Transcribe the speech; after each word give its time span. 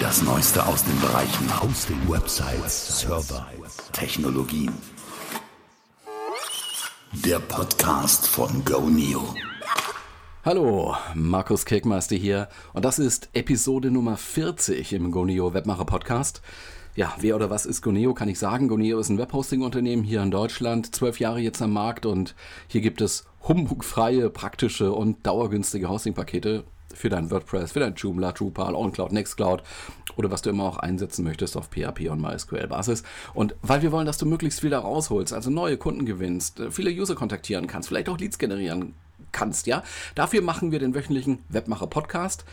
Das 0.00 0.22
Neueste 0.22 0.66
aus 0.66 0.82
den 0.82 0.98
Bereichen 0.98 1.62
Hosting, 1.62 1.98
Websites, 2.08 3.00
Server, 3.00 3.46
Technologien. 3.92 4.72
Der 7.12 7.38
Podcast 7.38 8.26
von 8.26 8.64
GoNeo. 8.64 9.34
Hallo, 10.42 10.96
Markus 11.14 11.66
Kirkmeister 11.66 12.16
hier 12.16 12.48
und 12.72 12.86
das 12.86 12.98
ist 12.98 13.28
Episode 13.34 13.90
Nummer 13.90 14.16
40 14.16 14.94
im 14.94 15.10
GoNeo 15.10 15.52
Webmacher 15.52 15.84
Podcast. 15.84 16.40
Ja, 16.96 17.14
wer 17.20 17.36
oder 17.36 17.50
was 17.50 17.66
ist 17.66 17.82
Goneo, 17.82 18.14
kann 18.14 18.28
ich 18.28 18.38
sagen. 18.38 18.68
Goneo 18.68 18.98
ist 18.98 19.10
ein 19.10 19.18
Webhosting-Unternehmen 19.18 20.02
hier 20.02 20.22
in 20.22 20.30
Deutschland, 20.30 20.94
zwölf 20.94 21.20
Jahre 21.20 21.40
jetzt 21.40 21.60
am 21.60 21.72
Markt 21.72 22.06
und 22.06 22.34
hier 22.68 22.80
gibt 22.80 23.02
es 23.02 23.26
humbugfreie, 23.46 24.30
praktische 24.30 24.92
und 24.92 25.26
dauergünstige 25.26 25.88
Hosting-Pakete 25.88 26.64
für 26.94 27.08
dein 27.08 27.30
WordPress, 27.30 27.72
für 27.72 27.80
dein 27.80 27.94
Joomla, 27.94 28.32
Drupal, 28.32 28.74
OnCloud, 28.74 29.12
Nextcloud 29.12 29.62
oder 30.16 30.30
was 30.30 30.42
du 30.42 30.50
immer 30.50 30.64
auch 30.64 30.78
einsetzen 30.78 31.24
möchtest 31.24 31.56
auf 31.56 31.70
PHP 31.70 32.08
und 32.10 32.20
MySQL-Basis. 32.20 33.02
Und 33.34 33.54
weil 33.62 33.82
wir 33.82 33.92
wollen, 33.92 34.06
dass 34.06 34.18
du 34.18 34.26
möglichst 34.26 34.60
viel 34.60 34.70
da 34.70 34.80
rausholst, 34.80 35.32
also 35.32 35.50
neue 35.50 35.76
Kunden 35.76 36.06
gewinnst, 36.06 36.60
äh, 36.60 36.70
viele 36.70 36.90
User 36.90 37.14
kontaktieren 37.14 37.66
kannst, 37.66 37.88
vielleicht 37.88 38.08
auch 38.08 38.18
Leads 38.18 38.38
generieren 38.38 38.94
kannst, 39.32 39.66
ja, 39.66 39.82
dafür 40.14 40.42
machen 40.42 40.72
wir 40.72 40.78
den 40.78 40.94
wöchentlichen 40.94 41.38
Webmacher-Podcast 41.48 42.44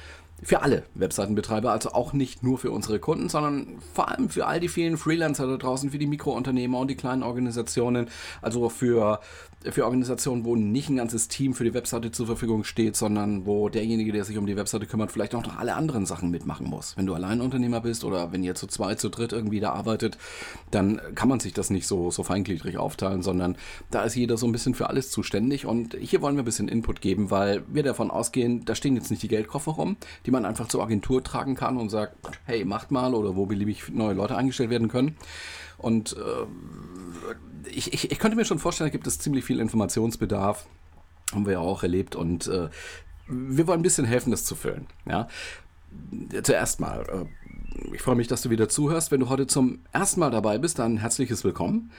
für 0.43 0.61
alle 0.61 0.83
Webseitenbetreiber, 0.93 1.71
also 1.71 1.91
auch 1.91 2.13
nicht 2.13 2.43
nur 2.43 2.57
für 2.57 2.71
unsere 2.71 2.99
Kunden, 2.99 3.27
sondern 3.27 3.79
vor 3.93 4.09
allem 4.09 4.29
für 4.29 4.45
all 4.45 4.59
die 4.59 4.67
vielen 4.67 4.97
Freelancer 4.97 5.47
da 5.47 5.57
draußen, 5.57 5.89
für 5.89 5.97
die 5.97 6.05
Mikrounternehmer 6.05 6.77
und 6.77 6.89
die 6.89 6.95
kleinen 6.95 7.23
Organisationen, 7.23 8.09
also 8.41 8.69
für, 8.69 9.19
für 9.63 9.85
Organisationen, 9.85 10.45
wo 10.45 10.55
nicht 10.55 10.89
ein 10.89 10.97
ganzes 10.97 11.27
Team 11.27 11.55
für 11.55 11.63
die 11.63 11.73
Webseite 11.73 12.11
zur 12.11 12.27
Verfügung 12.27 12.63
steht, 12.63 12.95
sondern 12.95 13.47
wo 13.47 13.67
derjenige, 13.69 14.11
der 14.11 14.25
sich 14.25 14.37
um 14.37 14.45
die 14.45 14.55
Webseite 14.55 14.85
kümmert, 14.85 15.11
vielleicht 15.11 15.33
auch 15.33 15.43
noch 15.43 15.57
alle 15.57 15.73
anderen 15.73 16.05
Sachen 16.05 16.29
mitmachen 16.29 16.67
muss. 16.67 16.95
Wenn 16.97 17.07
du 17.07 17.15
Alleinunternehmer 17.15 17.81
bist 17.81 18.03
oder 18.03 18.31
wenn 18.31 18.43
ihr 18.43 18.53
zu 18.53 18.67
zweit, 18.67 18.99
zu 18.99 19.09
dritt 19.09 19.33
irgendwie 19.33 19.59
da 19.59 19.73
arbeitet, 19.73 20.19
dann 20.69 21.01
kann 21.15 21.29
man 21.29 21.39
sich 21.39 21.53
das 21.53 21.71
nicht 21.71 21.87
so, 21.87 22.11
so 22.11 22.21
feingliedrig 22.21 22.77
aufteilen, 22.77 23.23
sondern 23.23 23.57
da 23.89 24.03
ist 24.03 24.15
jeder 24.15 24.37
so 24.37 24.45
ein 24.45 24.51
bisschen 24.51 24.75
für 24.75 24.87
alles 24.87 25.09
zuständig 25.09 25.65
und 25.65 25.95
hier 25.99 26.21
wollen 26.21 26.35
wir 26.35 26.43
ein 26.43 26.45
bisschen 26.45 26.67
Input 26.67 27.01
geben, 27.01 27.31
weil 27.31 27.63
wir 27.67 27.81
davon 27.81 28.11
ausgehen, 28.11 28.65
da 28.65 28.75
stehen 28.75 28.95
jetzt 28.95 29.09
nicht 29.09 29.23
die 29.23 29.27
Geldkoffer 29.27 29.71
rum, 29.71 29.97
die 30.27 30.31
man 30.31 30.45
einfach 30.45 30.67
zur 30.67 30.83
Agentur 30.83 31.23
tragen 31.23 31.55
kann 31.55 31.77
und 31.77 31.89
sagt, 31.89 32.17
hey, 32.43 32.65
macht 32.65 32.91
mal 32.91 33.15
oder 33.15 33.37
wo 33.37 33.45
beliebig 33.45 33.87
neue 33.93 34.13
Leute 34.13 34.35
eingestellt 34.35 34.69
werden 34.69 34.89
können. 34.89 35.15
Und 35.77 36.17
äh, 36.17 37.69
ich, 37.69 37.93
ich, 37.93 38.11
ich 38.11 38.19
könnte 38.19 38.35
mir 38.35 38.43
schon 38.43 38.59
vorstellen, 38.59 38.89
da 38.89 38.91
gibt 38.91 39.07
es 39.07 39.19
ziemlich 39.19 39.45
viel 39.45 39.61
Informationsbedarf. 39.61 40.67
Haben 41.31 41.45
wir 41.45 41.53
ja 41.53 41.59
auch 41.59 41.81
erlebt 41.81 42.17
und 42.17 42.47
äh, 42.47 42.67
wir 43.27 43.67
wollen 43.67 43.79
ein 43.79 43.83
bisschen 43.83 44.03
helfen, 44.03 44.31
das 44.31 44.43
zu 44.43 44.55
füllen. 44.55 44.87
Ja? 45.05 45.29
Zuerst 46.43 46.81
mal, 46.81 47.05
äh, 47.09 47.93
ich 47.95 48.01
freue 48.01 48.15
mich, 48.15 48.27
dass 48.27 48.41
du 48.41 48.49
wieder 48.49 48.67
zuhörst. 48.67 49.11
Wenn 49.11 49.21
du 49.21 49.29
heute 49.29 49.47
zum 49.47 49.79
ersten 49.93 50.19
Mal 50.19 50.31
dabei 50.31 50.57
bist, 50.57 50.77
dann 50.77 50.97
herzliches 50.97 51.45
Willkommen. 51.45 51.91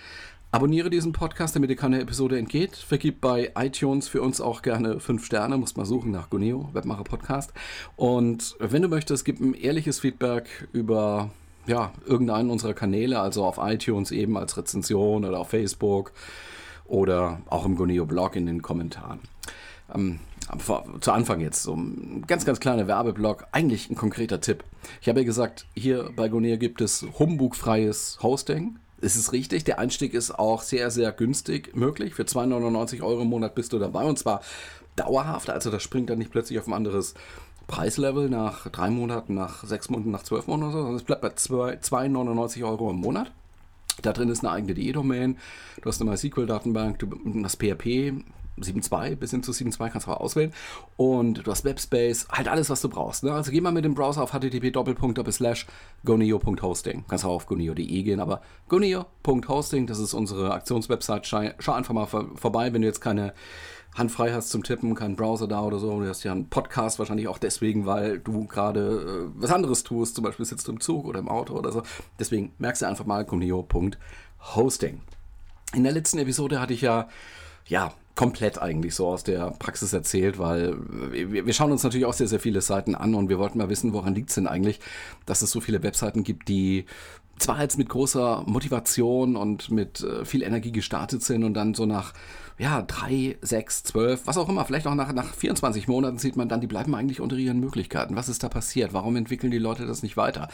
Abonniere 0.51 0.89
diesen 0.89 1.13
Podcast, 1.13 1.55
damit 1.55 1.69
dir 1.69 1.77
keine 1.77 2.01
Episode 2.01 2.39
entgeht. 2.39 2.75
Vergib 2.75 3.21
bei 3.21 3.53
iTunes 3.55 4.09
für 4.09 4.23
uns 4.23 4.41
auch 4.41 4.63
gerne 4.63 4.99
fünf 4.99 5.27
Sterne. 5.27 5.59
Muss 5.59 5.77
mal 5.77 5.85
suchen 5.85 6.11
nach 6.11 6.31
Guneo, 6.31 6.71
Webmacher 6.73 7.05
Podcast. 7.05 7.53
Und 7.97 8.57
wenn 8.59 8.81
du 8.81 8.89
möchtest, 8.89 9.27
gib 9.27 9.41
ein 9.41 9.53
ehrliches 9.53 10.01
Feedback 10.01 10.67
über 10.73 11.29
ja, 11.67 11.93
irgendeinen 12.07 12.49
unserer 12.49 12.73
Kanäle, 12.73 13.21
also 13.21 13.45
auf 13.45 13.59
iTunes 13.61 14.11
eben 14.11 14.39
als 14.39 14.57
Rezension 14.57 15.27
oder 15.27 15.39
auf 15.39 15.51
Facebook 15.51 16.13
oder 16.87 17.43
auch 17.51 17.67
im 17.67 17.77
Guneo 17.77 18.07
Blog 18.07 18.35
in 18.35 18.47
den 18.47 18.63
Kommentaren. 18.63 19.21
Ähm, 19.95 20.19
zu 21.01 21.13
Anfang 21.13 21.41
jetzt 21.41 21.63
so 21.63 21.75
ein 21.75 22.25
ganz, 22.27 22.47
ganz 22.47 22.59
kleiner 22.59 22.87
Werbeblock, 22.87 23.49
eigentlich 23.53 23.91
ein 23.91 23.97
konkreter 23.97 24.41
Tipp. 24.41 24.65
Ich 25.03 25.11
habe 25.11 25.21
ja 25.21 25.27
gesagt, 25.27 25.67
hier 25.75 26.11
bei 26.17 26.31
Goneo 26.31 26.57
gibt 26.57 26.81
es 26.81 27.07
humbugfreies 27.19 28.19
Hosting 28.23 28.79
es 29.01 29.17
ist 29.17 29.33
richtig, 29.33 29.65
der 29.65 29.79
Einstieg 29.79 30.15
ist 30.15 30.39
auch 30.39 30.63
sehr, 30.63 30.91
sehr 30.91 31.13
günstig 31.13 31.75
möglich. 31.77 32.15
Für 32.15 32.25
2,99 32.25 33.03
Euro 33.03 33.23
im 33.23 33.29
Monat 33.29 33.55
bist 33.55 33.73
du 33.73 33.79
dabei 33.79 34.05
und 34.05 34.19
zwar 34.19 34.41
dauerhaft. 34.97 35.51
Also 35.51 35.71
das 35.71 35.83
springt 35.83 36.11
dann 36.11 36.19
nicht 36.19 36.31
plötzlich 36.31 36.59
auf 36.59 36.67
ein 36.67 36.73
anderes 36.73 37.15
Preislevel 37.67 38.29
nach 38.29 38.69
drei 38.71 38.91
Monaten, 38.91 39.35
nach 39.35 39.63
sechs 39.65 39.91
Monaten, 39.91 40.11
nach 40.11 40.23
zwölf 40.23 40.47
Monaten, 40.47 40.73
sondern 40.73 40.95
es 40.95 41.03
bleibt 41.03 41.23
bei 41.23 41.29
2,99 41.29 42.65
Euro 42.65 42.91
im 42.91 42.97
Monat. 42.97 43.31
Da 44.03 44.13
drin 44.13 44.29
ist 44.29 44.45
eine 44.45 44.53
eigene 44.53 44.75
DE-Domain, 44.75 45.39
du 45.83 45.89
hast 45.89 46.01
eine 46.01 46.11
MySQL-Datenbank, 46.11 47.01
du 47.01 47.09
hast 47.43 47.57
PHP, 47.57 48.13
7.2 48.63 49.17
bis 49.17 49.31
hin 49.31 49.43
zu 49.43 49.53
7.2 49.53 49.91
kannst 49.91 50.07
du 50.07 50.11
auch 50.11 50.21
auswählen. 50.21 50.53
Und 50.97 51.47
du 51.47 51.51
hast 51.51 51.65
Webspace, 51.65 52.29
halt 52.31 52.49
alles, 52.49 52.71
was 52.71 52.81
du 52.81 52.89
brauchst. 52.89 53.25
Ne? 53.25 53.33
Also 53.33 53.51
geh 53.51 53.61
mal 53.61 53.73
mit 53.73 53.85
dem 53.85 53.95
Browser 53.95 54.23
auf 54.23 54.33
http 54.33 54.73
goneo.hosting. 56.05 57.05
Kannst 57.09 57.25
auch 57.25 57.35
auf 57.35 57.47
goneo.de 57.47 58.03
gehen, 58.03 58.21
aber 58.21 58.41
goneo.hosting, 58.69 59.87
das 59.87 59.99
ist 59.99 60.15
unsere 60.15 60.53
Aktionswebsite. 60.53 61.55
Schau 61.59 61.73
einfach 61.73 61.95
mal 61.95 62.07
vor, 62.07 62.27
vorbei, 62.37 62.73
wenn 62.73 62.83
du 62.83 62.89
jetzt 62.89 63.01
keine 63.01 63.33
Hand 63.99 64.13
frei 64.13 64.33
hast 64.33 64.51
zum 64.51 64.63
Tippen, 64.63 64.95
keinen 64.95 65.17
Browser 65.17 65.49
da 65.49 65.63
oder 65.63 65.79
so. 65.79 66.01
Du 66.01 66.09
hast 66.09 66.23
ja 66.23 66.33
einen 66.33 66.49
Podcast 66.49 66.99
wahrscheinlich 66.99 67.27
auch 67.27 67.39
deswegen, 67.39 67.87
weil 67.87 68.19
du 68.19 68.47
gerade 68.47 69.29
äh, 69.29 69.41
was 69.41 69.51
anderes 69.51 69.83
tust. 69.83 70.15
Zum 70.15 70.25
Beispiel 70.25 70.47
sitzt 70.47 70.69
du 70.69 70.73
im 70.73 70.81
Zug 70.81 71.05
oder 71.05 71.19
im 71.19 71.29
Auto 71.29 71.55
oder 71.55 71.73
so. 71.73 71.83
Deswegen 72.19 72.53
merkst 72.59 72.83
du 72.83 72.87
einfach 72.87 73.07
mal 73.07 73.25
goneo.hosting. 73.25 75.01
In 75.75 75.83
der 75.83 75.93
letzten 75.93 76.19
Episode 76.19 76.61
hatte 76.61 76.73
ich 76.73 76.83
ja, 76.83 77.09
ja, 77.69 77.93
komplett 78.19 78.61
eigentlich 78.61 78.97
so 78.97 79.07
aus 79.07 79.23
der 79.23 79.53
Praxis 79.61 79.93
erzählt, 79.93 80.41
weil 80.41 80.77
wir, 81.13 81.53
schauen 81.53 81.71
uns 81.71 81.85
natürlich 81.85 82.05
auch 82.05 82.13
sehr, 82.13 82.27
sehr 82.27 82.41
viele 82.41 82.61
Seiten 82.63 82.97
an 82.97 83.15
und 83.15 83.29
wir 83.29 83.39
wollten 83.39 83.59
mal 83.59 83.69
wissen, 83.69 83.93
woran 83.93 84.17
liegt 84.17 84.31
es 84.31 84.35
denn 84.35 84.49
eigentlich, 84.49 84.81
dass 85.25 85.41
es 85.41 85.53
so 85.53 85.61
viele 85.61 85.85
Webseiten 85.85 86.25
gibt, 86.25 86.49
die 86.49 86.87
zwar 87.39 87.63
jetzt 87.63 87.79
mit 87.79 87.89
großer 87.89 88.43
Motivation 88.47 89.37
und 89.37 89.71
mit 89.71 90.01
äh, 90.01 90.25
viel 90.25 90.43
Energie 90.43 90.73
gestartet 90.73 91.23
sind 91.23 91.45
und 91.45 91.55
dann 91.55 91.75
so 91.75 91.87
nach 91.87 92.13
ja, 92.59 92.83
drei, 92.83 93.37
sechs, 93.41 93.85
zwölf, 93.85 94.27
was 94.27 94.37
auch 94.37 94.49
immer, 94.49 94.65
vielleicht 94.65 94.89
auch 94.89 94.95
nach, 94.97 95.13
nach 95.13 95.33
24 95.33 95.87
Monaten 95.87 96.19
sieht 96.19 96.37
man 96.37 96.49
dann, 96.49 96.61
die 96.61 96.67
bleiben 96.67 96.93
eigentlich 96.95 97.21
unter 97.21 97.37
ihren 97.37 97.61
Möglichkeiten. 97.61 98.17
Was 98.17 98.29
ist 98.29 98.43
da 98.43 98.49
passiert? 98.49 98.93
Warum 98.93 99.15
entwickeln 99.15 99.53
die 99.53 99.59
Leute 99.59 99.87
das 99.87 100.03
nicht 100.03 100.17
weiter? 100.17 100.49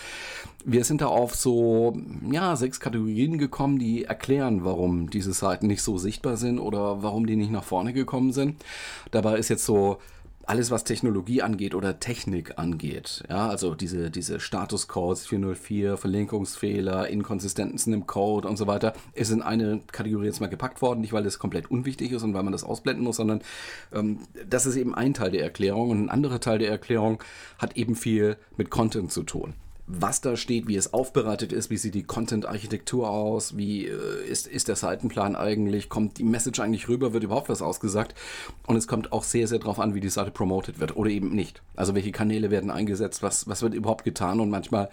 Wir 0.67 0.85
sind 0.85 1.01
da 1.01 1.07
auf 1.07 1.35
so, 1.35 1.97
ja, 2.31 2.57
sechs 2.57 2.79
Kategorien 2.79 3.39
gekommen, 3.39 3.79
die 3.79 4.05
erklären, 4.05 4.65
warum 4.65 5.09
diese 5.09 5.33
Seiten 5.33 5.67
nicht 5.67 5.83
so 5.83 5.97
sichtbar 5.97 6.37
sind 6.37 6.59
oder 6.59 7.03
warum 7.03 7.27
die 7.27 7.37
nicht 7.37 7.51
nach 7.51 7.65
vorne 7.65 7.95
gekommen 7.95 8.33
sind. 8.33 8.63
Dabei 9.11 9.39
ist 9.39 9.49
jetzt 9.49 9.65
so 9.65 9.99
alles, 10.47 10.71
was 10.71 10.85
Technologie 10.85 11.43
angeht 11.43 11.75
oder 11.75 12.01
Technik 12.01 12.59
angeht, 12.59 13.25
ja, 13.29 13.49
also 13.49 13.75
diese, 13.75 14.11
diese 14.11 14.41
Statuscodes 14.41 15.27
404, 15.27 15.97
Verlinkungsfehler, 15.97 17.09
Inkonsistenzen 17.09 17.93
im 17.93 18.07
Code 18.07 18.49
und 18.49 18.57
so 18.57 18.67
weiter, 18.67 18.95
ist 19.15 19.31
in 19.31 19.43
eine 19.43 19.81
Kategorie 19.93 20.27
jetzt 20.27 20.41
mal 20.41 20.49
gepackt 20.49 20.83
worden, 20.83 21.01
nicht 21.01 21.13
weil 21.13 21.25
das 21.25 21.39
komplett 21.39 21.71
unwichtig 21.71 22.13
ist 22.13 22.23
und 22.23 22.35
weil 22.35 22.43
man 22.43 22.53
das 22.53 22.65
ausblenden 22.65 23.05
muss, 23.05 23.17
sondern 23.17 23.41
ähm, 23.93 24.21
das 24.49 24.67
ist 24.67 24.77
eben 24.77 24.95
ein 24.95 25.15
Teil 25.15 25.31
der 25.31 25.43
Erklärung 25.43 25.91
und 25.91 26.05
ein 26.05 26.11
anderer 26.11 26.41
Teil 26.41 26.59
der 26.59 26.71
Erklärung 26.71 27.23
hat 27.59 27.77
eben 27.77 27.95
viel 27.95 28.37
mit 28.57 28.71
Content 28.71 29.13
zu 29.13 29.23
tun 29.23 29.55
was 29.87 30.21
da 30.23 30.37
steht, 30.37 30.67
wie 30.67 30.77
es 30.77 30.95
aufbereitet 30.95 31.53
ist, 31.53 31.69
wie 31.69 31.77
sieht 31.77 31.95
die 31.95 32.05
Content-Architektur 32.05 33.11
aus, 33.11 33.57
wie 33.57 33.87
äh, 33.87 34.25
ist, 34.27 34.47
ist 34.47 34.69
der 34.69 34.77
Seitenplan 34.77 35.37
eigentlich, 35.37 35.89
kommt 35.89 36.19
die 36.19 36.25
Message 36.25 36.61
eigentlich 36.61 36.89
rüber, 36.89 37.13
wird 37.13 37.25
überhaupt 37.25 37.51
was 37.51 37.61
ausgesagt. 37.61 38.15
Und 38.67 38.77
es 38.77 38.89
kommt 38.89 39.13
auch 39.13 39.25
sehr, 39.25 39.47
sehr 39.47 39.59
darauf 39.59 39.79
an, 39.79 39.95
wie 39.95 40.01
die 40.01 40.09
Seite 40.09 40.31
promoted 40.31 40.81
wird 40.81 40.97
oder 40.97 41.11
eben 41.11 41.35
nicht. 41.35 41.63
Also 41.77 41.95
welche 41.95 42.13
Kanäle 42.13 42.51
werden 42.51 42.71
eingesetzt, 42.71 43.23
was, 43.23 43.47
was 43.47 43.61
wird 43.61 43.75
überhaupt 43.75 44.05
getan 44.05 44.41
und 44.41 44.49
manchmal 44.49 44.89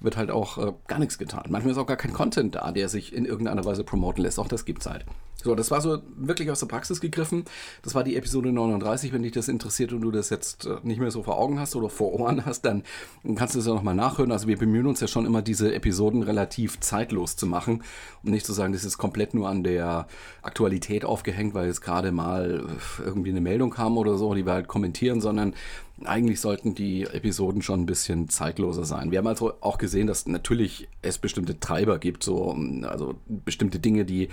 wird 0.00 0.16
halt 0.16 0.30
auch 0.30 0.56
äh, 0.56 0.72
gar 0.86 0.98
nichts 0.98 1.18
getan. 1.18 1.44
Manchmal 1.50 1.72
ist 1.72 1.78
auch 1.78 1.86
gar 1.86 1.98
kein 1.98 2.14
Content 2.14 2.54
da, 2.54 2.72
der 2.72 2.88
sich 2.88 3.12
in 3.12 3.26
irgendeiner 3.26 3.64
Weise 3.66 3.84
promoten 3.84 4.22
lässt. 4.22 4.38
Auch 4.38 4.48
das 4.48 4.64
gibt 4.64 4.80
es 4.80 4.86
halt. 4.90 5.04
So, 5.44 5.54
das 5.54 5.70
war 5.70 5.80
so 5.80 5.98
wirklich 6.16 6.50
aus 6.50 6.60
der 6.60 6.66
Praxis 6.66 7.00
gegriffen. 7.00 7.44
Das 7.82 7.94
war 7.94 8.04
die 8.04 8.16
Episode 8.16 8.52
39. 8.52 9.12
Wenn 9.12 9.22
dich 9.22 9.32
das 9.32 9.48
interessiert 9.48 9.92
und 9.92 10.02
du 10.02 10.10
das 10.10 10.30
jetzt 10.30 10.66
äh, 10.66 10.76
nicht 10.82 11.00
mehr 11.00 11.10
so 11.10 11.22
vor 11.22 11.38
Augen 11.38 11.58
hast 11.58 11.76
oder 11.76 11.88
vor 11.88 12.12
Ohren 12.12 12.44
hast, 12.46 12.62
dann 12.62 12.82
kannst 13.36 13.54
du 13.54 13.60
es 13.60 13.66
ja 13.66 13.74
nochmal 13.74 13.94
nachhören. 13.94 14.32
Also 14.32 14.46
wir 14.48 14.58
bemühen 14.58 14.86
uns 14.86 15.00
ja 15.00 15.08
schon 15.08 15.26
immer, 15.26 15.42
diese 15.42 15.74
Episoden 15.74 16.22
relativ 16.22 16.80
zeitlos 16.80 17.36
zu 17.36 17.46
machen 17.46 17.82
und 18.22 18.30
nicht 18.30 18.46
zu 18.46 18.52
sagen, 18.52 18.72
das 18.72 18.84
ist 18.84 18.98
komplett 18.98 19.34
nur 19.34 19.48
an 19.48 19.64
der 19.64 20.06
Aktualität 20.42 21.04
aufgehängt, 21.04 21.54
weil 21.54 21.66
jetzt 21.66 21.80
gerade 21.80 22.12
mal 22.12 22.64
äh, 23.00 23.02
irgendwie 23.02 23.30
eine 23.30 23.40
Meldung 23.40 23.70
kam 23.70 23.96
oder 23.96 24.16
so, 24.16 24.34
die 24.34 24.46
wir 24.46 24.52
halt 24.52 24.68
kommentieren, 24.68 25.20
sondern 25.20 25.54
eigentlich 26.04 26.40
sollten 26.40 26.74
die 26.74 27.02
Episoden 27.02 27.62
schon 27.62 27.80
ein 27.80 27.86
bisschen 27.86 28.28
zeitloser 28.28 28.84
sein. 28.84 29.10
Wir 29.10 29.18
haben 29.18 29.26
also 29.26 29.54
auch 29.60 29.78
gesehen, 29.78 30.06
dass 30.06 30.26
natürlich 30.26 30.88
es 31.02 31.18
bestimmte 31.18 31.60
Treiber 31.60 31.98
gibt, 31.98 32.22
so 32.22 32.56
also 32.82 33.16
bestimmte 33.26 33.78
Dinge, 33.78 34.04
die 34.04 34.28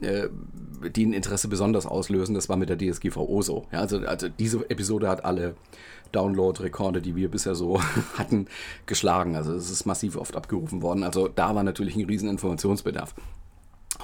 äh, 0.00 0.28
die 0.90 1.06
ein 1.06 1.12
Interesse 1.12 1.48
besonders 1.48 1.86
auslösen. 1.86 2.34
Das 2.34 2.48
war 2.48 2.56
mit 2.56 2.68
der 2.68 2.78
DSGVO 2.78 3.42
so. 3.42 3.66
Ja, 3.72 3.80
also, 3.80 3.98
also 3.98 4.28
diese 4.28 4.68
Episode 4.70 5.08
hat 5.08 5.24
alle 5.24 5.54
Download-Rekorde, 6.12 7.00
die 7.00 7.16
wir 7.16 7.30
bisher 7.30 7.54
so 7.54 7.80
hatten, 8.18 8.46
geschlagen. 8.86 9.36
Also 9.36 9.54
es 9.54 9.70
ist 9.70 9.86
massiv 9.86 10.16
oft 10.16 10.36
abgerufen 10.36 10.82
worden. 10.82 11.02
Also 11.04 11.28
da 11.28 11.54
war 11.54 11.62
natürlich 11.62 11.96
ein 11.96 12.06
riesen 12.06 12.28
Informationsbedarf. 12.28 13.14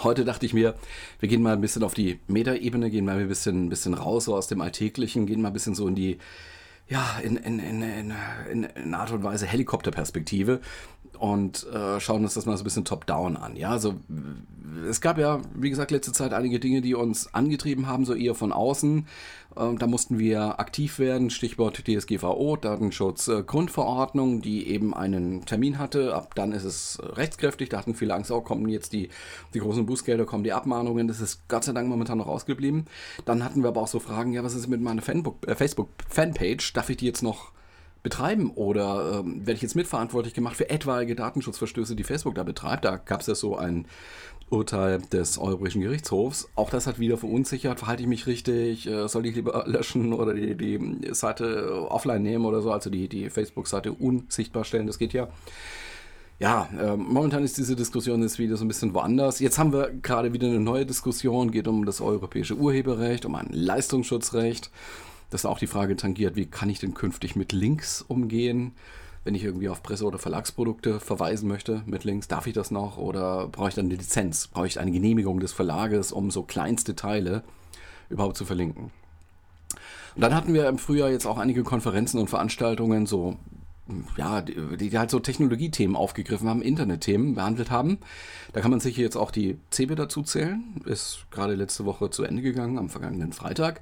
Heute 0.02 0.24
dachte 0.24 0.46
ich 0.46 0.54
mir, 0.54 0.74
wir 1.18 1.28
gehen 1.28 1.42
mal 1.42 1.54
ein 1.54 1.60
bisschen 1.60 1.82
auf 1.82 1.94
die 1.94 2.20
Metaebene, 2.28 2.90
gehen 2.90 3.04
mal 3.04 3.18
ein 3.18 3.28
bisschen, 3.28 3.66
ein 3.66 3.68
bisschen 3.68 3.94
raus 3.94 4.26
so 4.26 4.36
aus 4.36 4.46
dem 4.46 4.60
Alltäglichen, 4.60 5.26
gehen 5.26 5.42
mal 5.42 5.48
ein 5.48 5.54
bisschen 5.54 5.74
so 5.74 5.88
in 5.88 5.94
die 5.94 6.18
ja, 6.88 7.18
in, 7.22 7.36
in, 7.36 7.58
in, 7.58 7.82
in, 8.50 8.62
in 8.64 8.94
Art 8.94 9.12
und 9.12 9.22
Weise 9.22 9.46
Helikopterperspektive 9.46 10.60
und 11.18 11.66
äh, 11.72 12.00
schauen 12.00 12.22
uns 12.22 12.34
das 12.34 12.46
mal 12.46 12.56
so 12.56 12.62
ein 12.62 12.64
bisschen 12.64 12.84
top-down 12.84 13.36
an. 13.36 13.56
Ja, 13.56 13.70
also 13.70 13.94
es 14.88 15.00
gab 15.00 15.18
ja, 15.18 15.40
wie 15.54 15.70
gesagt, 15.70 15.90
letzte 15.90 16.12
Zeit 16.12 16.32
einige 16.32 16.60
Dinge, 16.60 16.80
die 16.80 16.94
uns 16.94 17.34
angetrieben 17.34 17.86
haben, 17.86 18.04
so 18.04 18.14
eher 18.14 18.34
von 18.34 18.52
außen. 18.52 19.06
Ähm, 19.56 19.78
da 19.78 19.86
mussten 19.86 20.18
wir 20.18 20.60
aktiv 20.60 20.98
werden, 20.98 21.30
Stichwort 21.30 21.82
DSGVO, 21.86 22.56
Datenschutz 22.56 23.28
äh, 23.28 23.42
die 24.42 24.68
eben 24.68 24.94
einen 24.94 25.44
Termin 25.44 25.78
hatte. 25.78 26.14
Ab 26.14 26.34
dann 26.34 26.52
ist 26.52 26.64
es 26.64 26.98
rechtskräftig. 27.02 27.68
Da 27.70 27.78
hatten 27.78 27.94
viele 27.94 28.14
Angst, 28.14 28.30
auch 28.30 28.38
oh, 28.38 28.42
kommen 28.42 28.68
jetzt 28.68 28.92
die, 28.92 29.08
die 29.54 29.58
großen 29.58 29.86
Bußgelder, 29.86 30.26
kommen 30.26 30.44
die 30.44 30.52
Abmahnungen. 30.52 31.08
Das 31.08 31.20
ist 31.20 31.48
Gott 31.48 31.64
sei 31.64 31.72
Dank 31.72 31.88
momentan 31.88 32.18
noch 32.18 32.28
ausgeblieben. 32.28 32.86
Dann 33.24 33.44
hatten 33.44 33.62
wir 33.62 33.68
aber 33.68 33.82
auch 33.82 33.88
so 33.88 33.98
Fragen, 33.98 34.32
ja, 34.32 34.44
was 34.44 34.54
ist 34.54 34.68
mit 34.68 34.80
meiner 34.80 35.02
äh, 35.02 35.54
Facebook-Fanpage? 35.54 36.72
Darf 36.78 36.90
ich 36.90 36.96
die 36.96 37.06
jetzt 37.06 37.24
noch 37.24 37.50
betreiben 38.04 38.52
oder 38.52 39.18
ähm, 39.18 39.40
werde 39.40 39.54
ich 39.54 39.62
jetzt 39.62 39.74
mitverantwortlich 39.74 40.32
gemacht 40.32 40.54
für 40.54 40.70
etwaige 40.70 41.16
Datenschutzverstöße, 41.16 41.96
die 41.96 42.04
Facebook 42.04 42.36
da 42.36 42.44
betreibt. 42.44 42.84
Da 42.84 42.98
gab 42.98 43.22
es 43.22 43.26
ja 43.26 43.34
so 43.34 43.56
ein 43.56 43.86
Urteil 44.48 45.02
des 45.12 45.38
Europäischen 45.38 45.80
Gerichtshofs. 45.80 46.48
Auch 46.54 46.70
das 46.70 46.86
hat 46.86 47.00
wieder 47.00 47.18
verunsichert. 47.18 47.80
Verhalte 47.80 48.04
ich 48.04 48.08
mich 48.08 48.28
richtig? 48.28 48.86
Äh, 48.86 49.08
soll 49.08 49.26
ich 49.26 49.34
lieber 49.34 49.64
löschen 49.66 50.12
oder 50.12 50.34
die, 50.34 50.54
die 50.54 51.12
Seite 51.12 51.90
offline 51.90 52.22
nehmen 52.22 52.44
oder 52.44 52.62
so? 52.62 52.70
Also 52.70 52.90
die, 52.90 53.08
die 53.08 53.28
Facebook-Seite 53.28 53.90
unsichtbar 53.90 54.62
stellen. 54.62 54.86
Das 54.86 55.00
geht 55.00 55.12
ja. 55.12 55.26
Ja, 56.38 56.68
äh, 56.80 56.96
momentan 56.96 57.42
ist 57.42 57.58
diese 57.58 57.74
Diskussion 57.74 58.22
jetzt 58.22 58.38
wieder 58.38 58.56
so 58.56 58.64
ein 58.64 58.68
bisschen 58.68 58.94
woanders. 58.94 59.40
Jetzt 59.40 59.58
haben 59.58 59.72
wir 59.72 59.90
gerade 59.90 60.32
wieder 60.32 60.46
eine 60.46 60.60
neue 60.60 60.86
Diskussion, 60.86 61.50
geht 61.50 61.66
um 61.66 61.84
das 61.84 62.00
europäische 62.00 62.54
Urheberrecht, 62.54 63.26
um 63.26 63.34
ein 63.34 63.48
Leistungsschutzrecht. 63.50 64.70
Das 65.30 65.44
auch 65.44 65.58
die 65.58 65.66
Frage 65.66 65.96
tangiert, 65.96 66.36
wie 66.36 66.46
kann 66.46 66.70
ich 66.70 66.78
denn 66.78 66.94
künftig 66.94 67.36
mit 67.36 67.52
Links 67.52 68.02
umgehen? 68.02 68.72
Wenn 69.24 69.34
ich 69.34 69.44
irgendwie 69.44 69.68
auf 69.68 69.82
Presse- 69.82 70.06
oder 70.06 70.18
Verlagsprodukte 70.18 71.00
verweisen 71.00 71.48
möchte 71.48 71.82
mit 71.86 72.04
Links, 72.04 72.28
darf 72.28 72.46
ich 72.46 72.54
das 72.54 72.70
noch 72.70 72.96
oder 72.96 73.48
brauche 73.48 73.68
ich 73.68 73.74
dann 73.74 73.86
eine 73.86 73.96
Lizenz? 73.96 74.46
Brauche 74.46 74.66
ich 74.66 74.80
eine 74.80 74.90
Genehmigung 74.90 75.40
des 75.40 75.52
Verlages, 75.52 76.12
um 76.12 76.30
so 76.30 76.42
kleinste 76.42 76.96
Teile 76.96 77.42
überhaupt 78.08 78.36
zu 78.36 78.46
verlinken? 78.46 78.90
Und 80.14 80.22
dann 80.22 80.34
hatten 80.34 80.54
wir 80.54 80.68
im 80.68 80.78
Frühjahr 80.78 81.10
jetzt 81.10 81.26
auch 81.26 81.38
einige 81.38 81.62
Konferenzen 81.62 82.18
und 82.18 82.30
Veranstaltungen, 82.30 83.06
so 83.06 83.36
ja, 84.16 84.42
die, 84.42 84.76
die, 84.76 84.98
halt 84.98 85.10
so 85.10 85.18
Technologiethemen 85.18 85.96
aufgegriffen 85.96 86.48
haben, 86.48 86.62
Internetthemen 86.62 87.34
behandelt 87.34 87.70
haben. 87.70 87.98
Da 88.52 88.60
kann 88.60 88.70
man 88.70 88.80
sich 88.80 88.96
jetzt 88.96 89.16
auch 89.16 89.30
die 89.30 89.58
CeBIT 89.70 89.98
dazu 89.98 90.22
zählen. 90.22 90.62
Ist 90.84 91.26
gerade 91.30 91.54
letzte 91.54 91.84
Woche 91.84 92.10
zu 92.10 92.24
Ende 92.24 92.42
gegangen, 92.42 92.78
am 92.78 92.90
vergangenen 92.90 93.32
Freitag. 93.32 93.80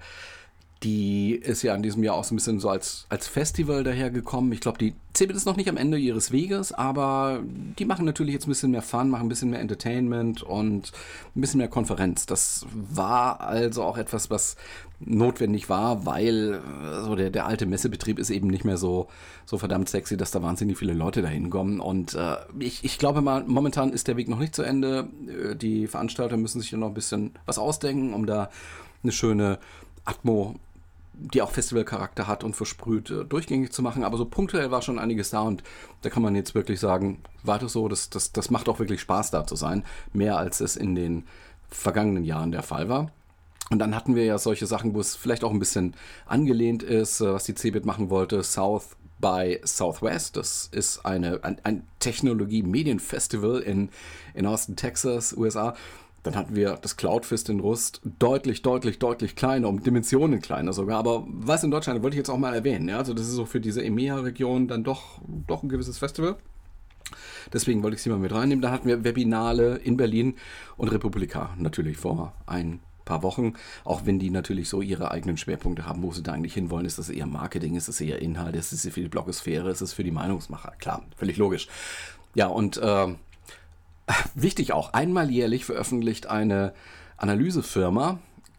Die 0.82 1.32
ist 1.32 1.62
ja 1.62 1.74
in 1.74 1.82
diesem 1.82 2.04
Jahr 2.04 2.16
auch 2.16 2.24
so 2.24 2.34
ein 2.34 2.36
bisschen 2.36 2.60
so 2.60 2.68
als, 2.68 3.06
als 3.08 3.26
Festival 3.26 3.82
dahergekommen. 3.82 4.52
Ich 4.52 4.60
glaube, 4.60 4.78
die 4.78 4.94
CeBIT 5.14 5.36
ist 5.36 5.46
noch 5.46 5.56
nicht 5.56 5.70
am 5.70 5.78
Ende 5.78 5.96
ihres 5.96 6.32
Weges, 6.32 6.72
aber 6.72 7.40
die 7.78 7.86
machen 7.86 8.04
natürlich 8.04 8.34
jetzt 8.34 8.46
ein 8.46 8.50
bisschen 8.50 8.72
mehr 8.72 8.82
Fun, 8.82 9.08
machen 9.08 9.26
ein 9.26 9.28
bisschen 9.30 9.50
mehr 9.50 9.60
Entertainment 9.60 10.42
und 10.42 10.92
ein 11.34 11.40
bisschen 11.40 11.58
mehr 11.58 11.68
Konferenz. 11.68 12.26
Das 12.26 12.66
war 12.72 13.40
also 13.40 13.82
auch 13.84 13.96
etwas, 13.96 14.28
was 14.28 14.56
notwendig 15.00 15.68
war, 15.68 16.04
weil 16.04 16.60
so 17.04 17.16
der, 17.16 17.30
der 17.30 17.46
alte 17.46 17.66
Messebetrieb 17.66 18.18
ist 18.18 18.30
eben 18.30 18.48
nicht 18.48 18.64
mehr 18.64 18.76
so, 18.76 19.08
so 19.44 19.56
verdammt 19.58 19.88
sexy, 19.88 20.16
dass 20.16 20.30
da 20.30 20.42
wahnsinnig 20.42 20.76
viele 20.76 20.92
Leute 20.92 21.22
dahin 21.22 21.48
kommen. 21.48 21.80
Und 21.80 22.14
äh, 22.14 22.36
ich, 22.58 22.84
ich 22.84 22.98
glaube 22.98 23.22
mal, 23.22 23.44
momentan 23.46 23.92
ist 23.92 24.08
der 24.08 24.16
Weg 24.16 24.28
noch 24.28 24.38
nicht 24.38 24.54
zu 24.54 24.62
Ende. 24.62 25.08
Äh, 25.26 25.56
die 25.56 25.86
Veranstalter 25.86 26.36
müssen 26.36 26.60
sich 26.60 26.72
noch 26.72 26.88
ein 26.88 26.94
bisschen 26.94 27.32
was 27.46 27.58
ausdenken, 27.58 28.12
um 28.12 28.26
da 28.26 28.50
eine 29.02 29.12
schöne 29.12 29.58
Atmo 30.04 30.56
die 31.18 31.42
auch 31.42 31.50
Festivalcharakter 31.50 32.26
hat 32.26 32.44
und 32.44 32.54
versprüht, 32.54 33.10
äh, 33.10 33.24
durchgängig 33.24 33.72
zu 33.72 33.82
machen. 33.82 34.04
Aber 34.04 34.16
so 34.18 34.24
punktuell 34.24 34.70
war 34.70 34.82
schon 34.82 34.98
einiges 34.98 35.30
da 35.30 35.40
und 35.40 35.62
da 36.02 36.10
kann 36.10 36.22
man 36.22 36.34
jetzt 36.34 36.54
wirklich 36.54 36.78
sagen, 36.80 37.22
weiter 37.42 37.68
so, 37.68 37.88
das, 37.88 38.10
das, 38.10 38.32
das 38.32 38.50
macht 38.50 38.68
auch 38.68 38.78
wirklich 38.78 39.00
Spaß 39.00 39.30
da 39.30 39.46
zu 39.46 39.56
sein. 39.56 39.84
Mehr 40.12 40.38
als 40.38 40.60
es 40.60 40.76
in 40.76 40.94
den 40.94 41.24
vergangenen 41.68 42.24
Jahren 42.24 42.52
der 42.52 42.62
Fall 42.62 42.88
war. 42.88 43.10
Und 43.70 43.80
dann 43.80 43.96
hatten 43.96 44.14
wir 44.14 44.24
ja 44.24 44.38
solche 44.38 44.66
Sachen, 44.66 44.94
wo 44.94 45.00
es 45.00 45.16
vielleicht 45.16 45.42
auch 45.42 45.50
ein 45.50 45.58
bisschen 45.58 45.94
angelehnt 46.26 46.82
ist, 46.82 47.20
äh, 47.20 47.32
was 47.32 47.44
die 47.44 47.54
CeBIT 47.54 47.86
machen 47.86 48.10
wollte. 48.10 48.42
South 48.42 48.96
by 49.18 49.60
Southwest. 49.64 50.36
Das 50.36 50.68
ist 50.70 51.04
eine, 51.04 51.42
ein, 51.42 51.58
ein 51.64 51.86
Technologie-Medienfestival 52.00 53.60
in, 53.60 53.88
in 54.34 54.46
Austin, 54.46 54.76
Texas, 54.76 55.32
USA. 55.36 55.74
Dann 56.26 56.34
hatten 56.34 56.56
wir 56.56 56.76
das 56.82 56.96
Cloudfist 56.96 57.48
in 57.50 57.60
Rust, 57.60 58.00
deutlich, 58.18 58.62
deutlich, 58.62 58.98
deutlich 58.98 59.36
kleiner, 59.36 59.68
um 59.68 59.80
Dimensionen 59.80 60.40
kleiner 60.40 60.72
sogar. 60.72 60.98
Aber 60.98 61.24
was 61.28 61.62
in 61.62 61.70
Deutschland, 61.70 62.02
wollte 62.02 62.16
ich 62.16 62.18
jetzt 62.18 62.30
auch 62.30 62.36
mal 62.36 62.52
erwähnen. 62.52 62.88
Ja? 62.88 62.98
Also 62.98 63.14
das 63.14 63.28
ist 63.28 63.34
so 63.34 63.46
für 63.46 63.60
diese 63.60 63.84
EMEA-Region 63.84 64.66
dann 64.66 64.82
doch, 64.82 65.20
doch 65.46 65.62
ein 65.62 65.68
gewisses 65.68 65.98
Festival. 65.98 66.34
Deswegen 67.52 67.84
wollte 67.84 67.94
ich 67.94 68.02
sie 68.02 68.10
mal 68.10 68.18
mit 68.18 68.34
reinnehmen. 68.34 68.60
Da 68.60 68.72
hatten 68.72 68.88
wir 68.88 69.04
Webinale 69.04 69.76
in 69.76 69.96
Berlin 69.96 70.34
und 70.76 70.88
Republika 70.88 71.54
natürlich 71.58 71.96
vor 71.96 72.34
ein 72.46 72.80
paar 73.04 73.22
Wochen, 73.22 73.52
auch 73.84 74.04
wenn 74.04 74.18
die 74.18 74.30
natürlich 74.30 74.68
so 74.68 74.82
ihre 74.82 75.12
eigenen 75.12 75.36
Schwerpunkte 75.36 75.86
haben, 75.86 76.02
wo 76.02 76.10
sie 76.10 76.24
da 76.24 76.32
eigentlich 76.32 76.54
hinwollen. 76.54 76.86
Ist 76.86 76.98
das 76.98 77.08
eher 77.08 77.26
Marketing, 77.26 77.76
ist 77.76 77.86
das 77.86 78.00
eher 78.00 78.20
Inhalt, 78.20 78.56
ist 78.56 78.72
es 78.72 78.82
für 78.92 79.00
die 79.00 79.08
Blogosphäre, 79.08 79.70
ist 79.70 79.80
es 79.80 79.92
für 79.92 80.02
die 80.02 80.10
Meinungsmacher? 80.10 80.72
Klar, 80.80 81.04
völlig 81.16 81.36
logisch. 81.36 81.68
Ja, 82.34 82.48
und 82.48 82.78
äh, 82.78 83.14
Wichtig 84.34 84.72
auch, 84.72 84.92
einmal 84.92 85.30
jährlich 85.30 85.64
veröffentlicht 85.64 86.26
eine 86.26 86.72
Analysefirma, 87.16 88.18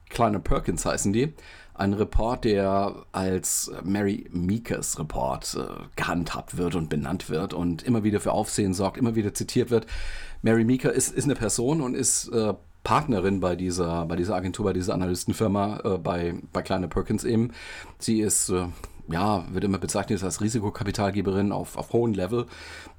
Kleiner 0.09 0.39
Perkins 0.39 0.85
heißen 0.85 1.13
die, 1.13 1.33
ein 1.73 1.94
Report, 1.94 2.44
der 2.44 3.05
als 3.11 3.71
Mary 3.83 4.27
Meekers 4.31 4.97
Report 4.97 5.55
äh, 5.55 5.83
gehandhabt 5.95 6.57
wird 6.57 6.75
und 6.75 6.89
benannt 6.89 7.29
wird 7.29 7.53
und 7.53 7.83
immer 7.83 8.03
wieder 8.03 8.19
für 8.19 8.31
Aufsehen 8.31 8.73
sorgt, 8.73 8.97
immer 8.97 9.15
wieder 9.15 9.33
zitiert 9.33 9.69
wird. 9.69 9.85
Mary 10.41 10.63
Meeker 10.63 10.91
ist, 10.91 11.13
ist 11.13 11.25
eine 11.25 11.35
Person 11.35 11.81
und 11.81 11.94
ist 11.94 12.29
äh, 12.29 12.53
Partnerin 12.83 13.41
bei 13.41 13.55
dieser, 13.55 14.05
bei 14.05 14.15
dieser 14.15 14.35
Agentur, 14.35 14.65
bei 14.65 14.73
dieser 14.73 14.94
Analystenfirma, 14.94 15.81
äh, 15.83 15.97
bei, 15.97 16.35
bei 16.51 16.61
Kleine 16.61 16.88
Perkins 16.88 17.23
eben. 17.23 17.51
Sie 17.99 18.21
ist 18.21 18.49
äh, 18.49 18.67
ja, 19.09 19.45
wird 19.51 19.63
immer 19.63 19.77
bezeichnet 19.77 20.24
als 20.24 20.42
Risikokapitalgeberin 20.42 21.51
auf, 21.51 21.77
auf 21.77 21.94
hohem 21.94 22.13
Level. 22.13 22.45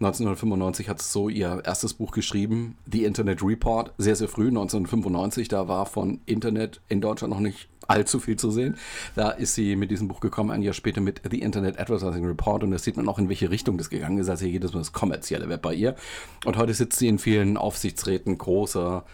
1995 0.00 0.88
hat 0.88 1.02
so 1.02 1.28
ihr 1.28 1.62
erstes 1.64 1.94
Buch 1.94 2.12
geschrieben, 2.12 2.76
The 2.90 3.04
Internet 3.04 3.42
Report, 3.42 3.92
sehr, 3.98 4.16
sehr 4.16 4.28
früh, 4.28 4.48
1995. 4.48 5.48
Da 5.48 5.68
war 5.68 5.86
von 5.86 6.20
Internet 6.26 6.80
in 6.88 7.00
Deutschland 7.00 7.32
noch 7.32 7.40
nicht 7.40 7.68
allzu 7.88 8.20
viel 8.20 8.36
zu 8.36 8.50
sehen. 8.50 8.76
Da 9.14 9.30
ist 9.30 9.54
sie 9.54 9.74
mit 9.74 9.90
diesem 9.90 10.08
Buch 10.08 10.20
gekommen, 10.20 10.50
ein 10.50 10.62
Jahr 10.62 10.74
später 10.74 11.00
mit 11.00 11.22
The 11.28 11.40
Internet 11.40 11.78
Advertising 11.78 12.24
Report 12.24 12.62
und 12.62 12.70
da 12.70 12.78
sieht 12.78 12.96
man 12.96 13.08
auch, 13.08 13.18
in 13.18 13.28
welche 13.28 13.50
Richtung 13.50 13.78
das 13.78 13.90
gegangen 13.90 14.18
ist. 14.18 14.28
Also 14.28 14.44
hier 14.44 14.52
jedes 14.52 14.72
Mal 14.72 14.80
das 14.80 14.92
kommerzielle 14.92 15.48
Web 15.48 15.62
bei 15.62 15.74
ihr. 15.74 15.96
Und 16.44 16.56
heute 16.56 16.74
sitzt 16.74 16.98
sie 16.98 17.08
in 17.08 17.18
vielen 17.18 17.56
Aufsichtsräten 17.56 18.36
großer 18.38 19.04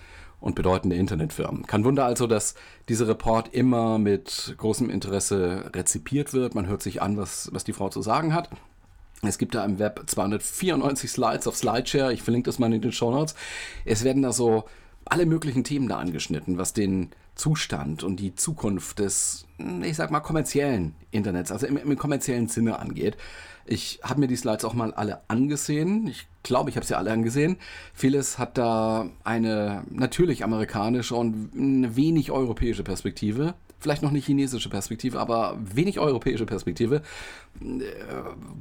und 0.45 0.55
bedeutende 0.55 0.95
Internetfirmen. 0.97 1.67
Kein 1.67 1.85
Wunder 1.85 2.05
also, 2.05 2.27
dass 2.27 2.55
dieser 2.91 3.09
Report 3.09 3.55
immer 3.55 3.99
mit 3.99 4.55
großem 4.59 4.91
Interesse 4.91 5.71
rezipiert 5.75 6.35
wird. 6.35 6.55
Man 6.55 6.67
hört 6.67 6.83
sich 6.83 7.01
an, 7.01 7.17
was, 7.17 7.49
was 7.55 7.65
die 7.65 7.73
Frau 7.73 7.89
zu 7.89 8.03
sagen 8.03 8.35
hat. 8.35 8.51
Es 9.23 9.39
gibt 9.39 9.55
da 9.55 9.65
im 9.65 9.79
Web 9.79 10.03
294 10.05 11.11
Slides 11.11 11.47
auf 11.47 11.57
Slideshare. 11.57 12.13
Ich 12.13 12.23
verlinke 12.23 12.49
das 12.49 12.59
mal 12.59 12.71
in 12.71 12.83
den 12.83 12.93
Show 12.93 13.11
Notes. 13.11 13.35
Es 13.87 14.05
werden 14.05 14.21
da 14.21 14.33
so 14.33 14.65
alle 15.07 15.25
möglichen 15.25 15.65
Themen 15.65 15.89
da 15.89 15.97
angeschnitten, 15.97 16.59
was 16.59 16.75
den 16.75 17.09
Zustand 17.35 18.03
und 18.03 18.17
die 18.17 18.35
Zukunft 18.35 18.99
des, 18.99 19.47
ich 19.83 19.97
sag 19.97 20.11
mal, 20.11 20.21
kommerziellen 20.21 20.95
Internets, 21.11 21.51
also 21.51 21.67
im, 21.67 21.77
im 21.77 21.99
kommerziellen 21.99 22.49
Sinne 22.49 22.79
angeht. 22.79 23.17
Ich 23.67 24.01
habe 24.03 24.21
mir 24.21 24.29
die 24.29 24.37
Slides 24.37 24.65
auch 24.65 24.75
mal 24.75 24.93
alle 24.93 25.23
angesehen. 25.29 26.07
Ich 26.07 26.27
glaube, 26.43 26.71
ich 26.71 26.77
habe 26.77 26.85
sie 26.85 26.97
alle 26.97 27.11
angesehen. 27.11 27.57
Vieles 27.95 28.39
hat 28.39 28.59
da 28.59 29.09
eine 29.25 29.85
natürlich 29.91 30.45
amerikanische 30.45 31.15
und 31.15 31.51
eine 31.57 31.97
wenig 31.97 32.31
europäische 32.31 32.85
Perspektive 32.85 33.55
vielleicht 33.85 34.03
noch 34.03 34.11
eine 34.11 34.19
chinesische 34.19 34.71
Perspektive, 34.71 35.21
aber 35.21 35.59
wenig 35.61 35.99
europäische 35.99 36.47
Perspektive. 36.47 37.03
Äh, 37.61 37.83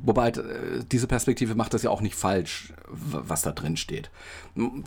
wobei 0.03 0.27
äh, 0.29 0.83
diese 0.91 1.07
Perspektive 1.07 1.55
macht 1.55 1.73
das 1.73 1.81
ja 1.81 1.89
auch 1.89 2.01
nicht 2.01 2.15
falsch, 2.15 2.73
was 2.89 3.41
da 3.41 3.53
drin 3.53 3.77
steht. 3.77 4.11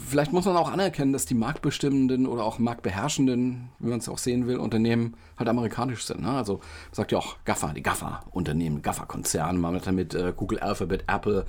Vielleicht 0.07 0.35
muss 0.35 0.45
man 0.45 0.59
auch 0.59 0.71
anerkennen, 0.71 1.14
dass 1.14 1.25
die 1.25 1.35
marktbestimmenden 1.35 2.26
oder 2.26 2.45
auch 2.45 2.59
marktbeherrschenden, 2.59 3.71
wie 3.78 3.88
man 3.88 3.99
es 3.99 4.11
auch 4.11 4.19
sehen 4.19 4.47
will, 4.47 4.59
Unternehmen 4.59 5.14
halt 5.38 5.49
amerikanisch 5.49 6.05
sind. 6.05 6.21
Ne? 6.21 6.31
Also 6.31 6.61
sagt 6.93 7.12
ja 7.12 7.19
auch 7.19 7.37
GAFA, 7.47 7.73
die 7.73 7.83
GAFA-Unternehmen, 7.83 8.83
GAFA-Konzerne, 8.83 9.59
man 9.59 9.76
hat 9.76 9.87
damit 9.87 10.14
äh, 10.14 10.35
Google 10.37 10.59
Alphabet, 10.59 11.05
Apple, 11.07 11.47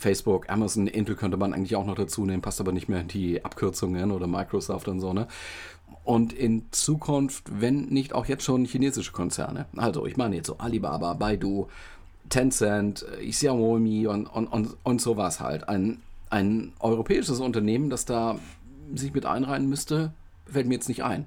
Facebook, 0.00 0.48
Amazon, 0.48 0.86
Intel 0.86 1.14
könnte 1.14 1.36
man 1.36 1.52
eigentlich 1.52 1.76
auch 1.76 1.84
noch 1.84 1.94
dazu 1.94 2.24
nehmen, 2.24 2.40
passt 2.40 2.60
aber 2.60 2.72
nicht 2.72 2.88
mehr 2.88 3.00
in 3.00 3.08
die 3.08 3.44
Abkürzungen 3.44 4.10
oder 4.10 4.26
Microsoft 4.26 4.88
und 4.88 5.00
so, 5.00 5.12
ne? 5.12 5.28
und 6.04 6.32
in 6.32 6.64
Zukunft, 6.70 7.44
wenn 7.60 7.86
nicht 7.86 8.14
auch 8.14 8.26
jetzt 8.26 8.44
schon 8.44 8.64
chinesische 8.64 9.12
Konzerne. 9.12 9.66
Also 9.76 10.06
ich 10.06 10.16
meine 10.16 10.36
jetzt 10.36 10.46
so 10.46 10.56
Alibaba, 10.58 11.14
Baidu, 11.14 11.68
Tencent, 12.28 13.04
äh, 13.20 13.28
Xiaomi 13.28 14.06
und, 14.06 14.26
und, 14.26 14.46
und, 14.46 14.76
und 14.82 15.00
sowas 15.00 15.40
halt. 15.40 15.68
Ein, 15.68 16.00
ein 16.30 16.72
europäisches 16.80 17.40
Unternehmen, 17.40 17.90
das 17.90 18.06
da 18.06 18.38
sich 18.94 19.12
mit 19.12 19.26
einreihen 19.26 19.68
müsste, 19.68 20.12
fällt 20.46 20.66
mir 20.66 20.74
jetzt 20.74 20.88
nicht 20.88 21.04
ein. 21.04 21.26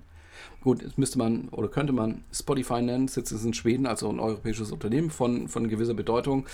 Gut, 0.61 0.81
jetzt 0.81 0.97
müsste 0.97 1.17
man 1.17 1.49
oder 1.49 1.67
könnte 1.67 1.93
man 1.93 2.23
Spotify 2.31 2.81
nennen, 2.81 3.07
sitzt 3.07 3.31
es 3.31 3.43
in 3.43 3.53
Schweden, 3.53 3.85
also 3.85 4.09
ein 4.09 4.19
europäisches 4.19 4.71
Unternehmen 4.71 5.11
von, 5.11 5.47
von 5.47 5.67
gewisser 5.67 5.93
Bedeutung. 5.93 6.45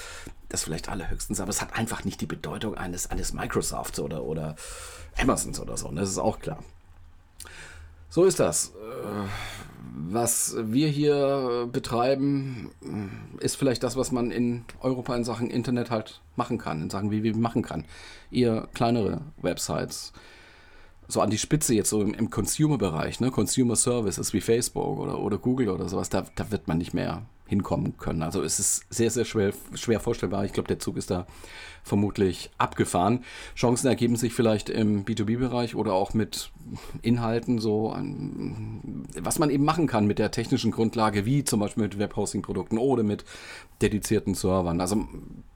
Das 0.50 0.64
vielleicht 0.64 0.90
allerhöchstens, 0.90 1.40
aber 1.40 1.50
es 1.50 1.62
hat 1.62 1.78
einfach 1.78 2.06
nicht 2.06 2.20
die 2.22 2.26
Bedeutung 2.26 2.76
eines, 2.76 3.12
eines 3.12 3.34
Microsofts 3.34 4.00
oder, 4.00 4.24
oder 4.24 4.56
Amazons 5.20 5.60
oder 5.60 5.78
so. 5.78 5.92
Das 5.92 6.10
ist 6.10 6.18
auch 6.18 6.40
klar. 6.40 6.64
So 8.10 8.26
ist 8.26 8.40
das. 8.40 8.70
Äh, 8.70 9.28
was 10.12 10.56
wir 10.60 10.88
hier 10.88 11.70
betreiben, 11.72 12.72
ist 13.40 13.56
vielleicht 13.56 13.84
das, 13.84 13.96
was 13.98 14.12
man 14.12 14.32
in 14.32 14.66
Europa 14.82 15.16
in 15.16 15.24
Sachen 15.24 15.50
Internet 15.50 15.92
halt 15.92 16.22
machen 16.36 16.58
kann, 16.58 16.82
in 16.82 16.90
Sachen 16.90 17.12
wie 17.12 17.34
machen 17.34 17.62
kann. 17.62 17.86
Ihr 18.32 18.68
kleinere 18.74 19.22
Websites, 19.42 20.14
so 21.10 21.22
an 21.22 21.32
die 21.32 21.38
Spitze 21.38 21.74
jetzt 21.74 21.90
so 21.90 22.02
im, 22.02 22.14
im 22.14 22.30
Consumer-Bereich, 22.30 23.20
ne? 23.20 23.32
Consumer 23.32 23.76
Services 23.76 24.32
wie 24.32 24.42
Facebook 24.42 25.00
oder, 25.00 25.20
oder 25.20 25.38
Google 25.38 25.70
oder 25.70 25.90
sowas, 25.90 26.10
da, 26.10 26.26
da 26.36 26.52
wird 26.52 26.68
man 26.68 26.78
nicht 26.78 26.94
mehr 26.94 27.24
hinkommen 27.48 27.98
können. 27.98 28.22
Also 28.22 28.44
es 28.44 28.60
ist 28.60 28.86
sehr, 28.92 29.10
sehr 29.10 29.26
schwer, 29.26 29.52
schwer 29.74 30.00
vorstellbar. 30.00 30.46
Ich 30.46 30.54
glaube, 30.54 30.68
der 30.68 30.78
Zug 30.78 30.98
ist 30.98 31.10
da 31.10 31.26
vermutlich 31.84 32.52
abgefahren. 32.60 33.24
Chancen 33.56 33.88
ergeben 33.88 34.18
sich 34.18 34.34
vielleicht 34.34 34.70
im 34.70 35.04
B2B-Bereich 35.04 35.74
oder 35.76 35.94
auch 35.94 36.14
mit 36.14 36.52
Inhalten, 37.02 37.58
so 37.58 37.98
was 39.20 39.40
man 39.40 39.50
eben 39.50 39.66
machen 39.66 39.88
kann 39.88 40.06
mit 40.06 40.20
der 40.20 40.30
technischen 40.30 40.70
Grundlage, 40.70 41.26
wie 41.26 41.44
zum 41.44 41.60
Beispiel 41.60 41.84
mit 41.84 41.98
Webhosting-Produkten 41.98 42.78
oder 42.78 43.02
mit 43.02 43.26
dedizierten 43.82 44.36
Servern. 44.36 44.80
Also 44.80 45.08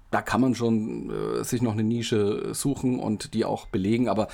da 0.09 0.23
kann 0.23 0.41
man 0.41 0.55
schon 0.55 1.11
äh, 1.11 1.43
sich 1.43 1.61
noch 1.61 1.73
eine 1.73 1.83
Nische 1.83 2.53
suchen 2.55 2.99
und 2.99 3.33
die 3.35 3.45
auch 3.45 3.67
belegen, 3.67 4.09
aber 4.09 4.27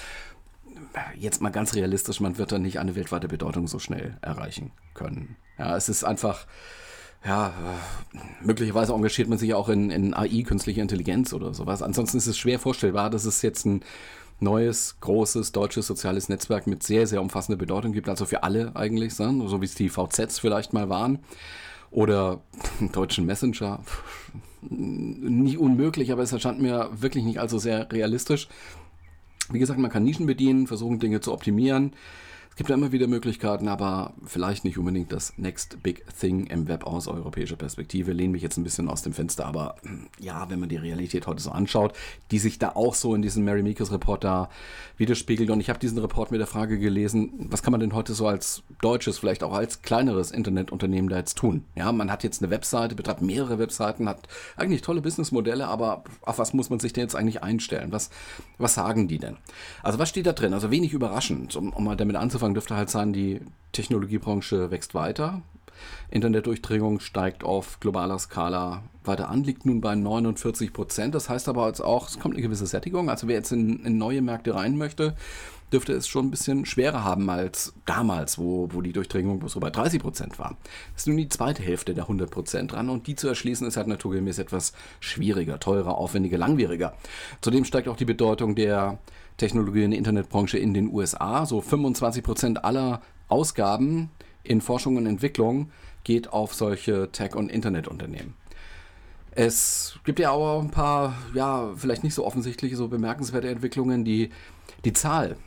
jetzt 1.17 1.41
mal 1.41 1.49
ganz 1.49 1.75
realistisch, 1.75 2.19
man 2.19 2.37
wird 2.37 2.51
da 2.51 2.59
nicht 2.59 2.79
eine 2.79 2.95
weltweite 2.95 3.27
Bedeutung 3.27 3.67
so 3.67 3.79
schnell 3.79 4.17
erreichen 4.21 4.71
können. 4.93 5.35
Ja, 5.57 5.75
es 5.75 5.89
ist 5.89 6.03
einfach, 6.03 6.45
ja, 7.25 7.53
möglicherweise 8.41 8.93
engagiert 8.93 9.29
man 9.29 9.37
sich 9.37 9.53
auch 9.53 9.69
in, 9.69 9.89
in 9.89 10.13
AI, 10.13 10.43
künstliche 10.43 10.81
Intelligenz 10.81 11.33
oder 11.33 11.53
sowas. 11.53 11.81
Ansonsten 11.81 12.17
ist 12.17 12.27
es 12.27 12.37
schwer 12.37 12.59
vorstellbar, 12.59 13.09
dass 13.09 13.25
es 13.25 13.41
jetzt 13.41 13.65
ein 13.65 13.83
neues, 14.39 14.97
großes 15.01 15.51
deutsches 15.51 15.87
soziales 15.87 16.29
Netzwerk 16.29 16.67
mit 16.67 16.83
sehr, 16.83 17.07
sehr 17.07 17.21
umfassender 17.21 17.57
Bedeutung 17.57 17.91
gibt, 17.91 18.07
also 18.09 18.25
für 18.25 18.43
alle 18.43 18.75
eigentlich, 18.75 19.13
so 19.15 19.61
wie 19.61 19.65
es 19.65 19.75
die 19.75 19.89
VZs 19.89 20.39
vielleicht 20.39 20.73
mal 20.73 20.89
waren. 20.89 21.19
Oder 21.91 22.41
deutschen 22.93 23.25
Messenger. 23.25 23.81
Nie 24.61 25.57
unmöglich, 25.57 26.11
aber 26.11 26.21
es 26.21 26.31
erscheint 26.31 26.61
mir 26.61 26.89
wirklich 26.93 27.23
nicht 27.23 27.39
allzu 27.39 27.57
sehr 27.57 27.91
realistisch. 27.91 28.47
Wie 29.51 29.59
gesagt, 29.59 29.79
man 29.79 29.91
kann 29.91 30.03
Nischen 30.03 30.25
bedienen, 30.25 30.67
versuchen 30.67 30.99
Dinge 30.99 31.21
zu 31.21 31.33
optimieren 31.33 31.93
gibt 32.59 32.69
ja 32.69 32.75
immer 32.75 32.91
wieder 32.91 33.07
Möglichkeiten, 33.07 33.69
aber 33.69 34.11
vielleicht 34.25 34.65
nicht 34.65 34.77
unbedingt 34.77 35.13
das 35.13 35.31
Next 35.37 35.81
Big 35.81 36.03
Thing 36.19 36.45
im 36.47 36.67
Web 36.67 36.85
aus 36.85 37.07
europäischer 37.07 37.55
Perspektive. 37.55 38.11
Lehne 38.11 38.33
mich 38.33 38.41
jetzt 38.41 38.57
ein 38.57 38.65
bisschen 38.65 38.89
aus 38.89 39.01
dem 39.01 39.13
Fenster, 39.13 39.45
aber 39.45 39.77
hm, 39.83 40.07
ja, 40.19 40.49
wenn 40.49 40.59
man 40.59 40.67
die 40.67 40.75
Realität 40.75 41.25
heute 41.25 41.41
so 41.41 41.51
anschaut, 41.51 41.93
die 42.31 42.37
sich 42.37 42.59
da 42.59 42.73
auch 42.75 42.95
so 42.95 43.15
in 43.15 43.21
diesem 43.21 43.45
Mary 43.45 43.63
Meekers 43.63 43.93
Report 43.93 44.25
da 44.25 44.49
widerspiegelt. 44.97 45.49
Und 45.51 45.61
ich 45.61 45.69
habe 45.69 45.79
diesen 45.79 45.99
Report 45.99 46.31
mit 46.31 46.41
der 46.41 46.47
Frage 46.47 46.77
gelesen, 46.77 47.47
was 47.49 47.63
kann 47.63 47.71
man 47.71 47.79
denn 47.79 47.93
heute 47.93 48.13
so 48.13 48.27
als 48.27 48.61
deutsches, 48.81 49.19
vielleicht 49.19 49.41
auch 49.41 49.53
als 49.53 49.81
kleineres 49.81 50.31
Internetunternehmen 50.31 51.09
da 51.09 51.15
jetzt 51.15 51.37
tun? 51.37 51.63
Ja, 51.75 51.93
man 51.93 52.11
hat 52.11 52.25
jetzt 52.25 52.43
eine 52.43 52.51
Webseite, 52.51 52.93
betreibt 52.93 53.21
mehrere 53.21 53.57
Webseiten, 53.57 54.09
hat 54.09 54.27
eigentlich 54.57 54.81
tolle 54.81 54.99
Businessmodelle, 54.99 55.65
aber 55.65 56.03
auf 56.23 56.39
was 56.39 56.53
muss 56.53 56.69
man 56.69 56.81
sich 56.81 56.91
denn 56.91 57.03
jetzt 57.03 57.15
eigentlich 57.15 57.41
einstellen? 57.41 57.93
Was, 57.93 58.09
was 58.57 58.73
sagen 58.73 59.07
die 59.07 59.17
denn? 59.17 59.37
Also 59.81 59.97
was 59.97 60.09
steht 60.09 60.25
da 60.25 60.33
drin? 60.33 60.53
Also 60.53 60.71
wenig 60.71 60.91
überraschend, 60.91 61.55
um, 61.55 61.71
um 61.71 61.85
mal 61.85 61.95
damit 61.95 62.17
anzufangen 62.17 62.48
Anfang 62.49 62.55
dürfte 62.55 62.75
halt 62.75 62.89
sein, 62.89 63.13
die 63.13 63.41
Technologiebranche 63.73 64.71
wächst 64.71 64.95
weiter. 64.95 65.43
Internetdurchdringung 66.09 66.99
steigt 66.99 67.43
auf 67.43 67.79
globaler 67.79 68.17
Skala 68.17 68.81
weiter 69.03 69.29
an, 69.29 69.43
liegt 69.43 69.67
nun 69.67 69.81
bei 69.81 69.93
49 69.93 70.73
Prozent. 70.73 71.13
Das 71.13 71.29
heißt 71.29 71.47
aber 71.47 71.67
jetzt 71.67 71.81
auch, 71.81 72.09
es 72.09 72.17
kommt 72.17 72.33
eine 72.33 72.41
gewisse 72.41 72.65
Sättigung. 72.65 73.07
Also 73.09 73.27
wer 73.27 73.35
jetzt 73.35 73.51
in, 73.51 73.85
in, 73.85 73.99
neue 73.99 74.23
Märkte 74.23 74.55
rein 74.55 74.77
möchte, 74.77 75.15
dürfte 75.71 75.93
es 75.93 76.07
schon 76.07 76.25
ein 76.25 76.31
bisschen 76.31 76.65
schwerer 76.65 77.03
haben 77.03 77.29
als 77.29 77.73
damals, 77.85 78.39
wo, 78.39 78.67
wo 78.71 78.81
die 78.81 78.93
Durchdringung 78.93 79.47
so 79.47 79.59
bei 79.59 79.69
30 79.69 80.01
Prozent 80.01 80.39
war. 80.39 80.57
Das 80.93 81.03
ist 81.03 81.07
nun 81.07 81.17
die 81.17 81.29
zweite 81.29 81.61
Hälfte 81.61 81.93
der 81.93 82.05
100 82.05 82.31
Prozent 82.31 82.71
dran 82.71 82.89
und 82.89 83.05
die 83.05 83.15
zu 83.15 83.27
erschließen 83.27 83.67
ist 83.67 83.77
halt 83.77 83.87
naturgemäß 83.87 84.39
etwas 84.39 84.73
schwieriger, 84.99 85.59
teurer, 85.59 85.95
aufwendiger, 85.99 86.39
langwieriger. 86.39 86.95
Zudem 87.41 87.63
steigt 87.63 87.87
auch 87.87 87.97
die 87.97 88.05
Bedeutung 88.05 88.55
der 88.55 88.97
Technologie- 89.39 89.85
und 89.85 89.93
Internetbranche 89.93 90.59
in 90.59 90.75
den 90.75 90.93
USA. 90.93 91.47
So 91.47 91.61
25 91.61 92.23
Prozent 92.23 92.63
aller 92.63 93.01
Ausgaben 93.27 94.11
in 94.43 94.61
Forschung 94.61 94.97
und 94.97 95.07
Entwicklung 95.07 95.71
geht 96.03 96.31
auf 96.31 96.53
solche 96.53 97.11
Tech- 97.11 97.35
und 97.35 97.49
Internetunternehmen. 97.49 98.35
Es 99.31 99.99
gibt 100.03 100.19
ja 100.19 100.31
auch 100.31 100.61
ein 100.61 100.71
paar, 100.71 101.13
ja, 101.33 101.71
vielleicht 101.75 102.03
nicht 102.03 102.15
so 102.15 102.25
offensichtliche, 102.25 102.75
so 102.75 102.87
bemerkenswerte 102.87 103.49
Entwicklungen. 103.49 104.03
Die, 104.03 104.31
die 104.85 104.93
Zahl 104.93 105.37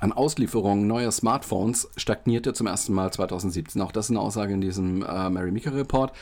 an 0.00 0.12
Auslieferungen 0.12 0.86
neuer 0.86 1.10
Smartphones 1.10 1.88
stagnierte 1.96 2.52
zum 2.52 2.66
ersten 2.66 2.92
Mal 2.92 3.12
2017. 3.12 3.80
Auch 3.82 3.92
das 3.92 4.06
ist 4.06 4.10
eine 4.10 4.20
Aussage 4.20 4.52
in 4.52 4.60
diesem 4.60 5.02
äh, 5.02 5.30
Mary 5.30 5.50
Meeker 5.50 5.74
Report. 5.74 6.12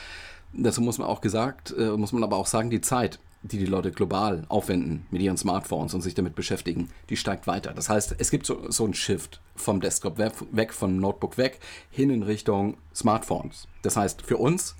Dazu 0.53 0.81
muss 0.81 0.99
man 0.99 1.09
auch 1.09 1.21
gesagt, 1.21 1.75
äh, 1.77 1.91
muss 1.97 2.13
man 2.13 2.23
aber 2.23 2.37
auch 2.37 2.47
sagen, 2.47 2.71
die 2.71 2.81
Zeit, 2.81 3.19
die 3.47 3.59
die 3.59 3.67
Leute 3.67 3.91
global 3.91 4.45
aufwenden 4.49 5.07
mit 5.11 5.23
ihren 5.23 5.37
Smartphones 5.37 5.95
und 5.95 6.03
sich 6.03 6.15
damit 6.15 6.35
beschäftigen, 6.35 6.91
die 7.09 7.17
steigt 7.17 7.47
weiter. 7.47 7.73
Das 7.73 7.89
heißt, 7.89 8.17
es 8.19 8.31
gibt 8.31 8.47
so, 8.47 8.71
so 8.71 8.85
einen 8.85 8.95
Shift 8.95 9.41
vom 9.55 9.81
Desktop 9.81 10.19
weg, 10.19 10.73
vom 10.73 10.97
Notebook 10.99 11.39
weg, 11.39 11.61
hin 11.91 12.11
in 12.11 12.23
Richtung 12.23 12.77
Smartphones. 12.95 13.69
Das 13.83 13.97
heißt, 13.97 14.23
für 14.23 14.37
uns, 14.37 14.77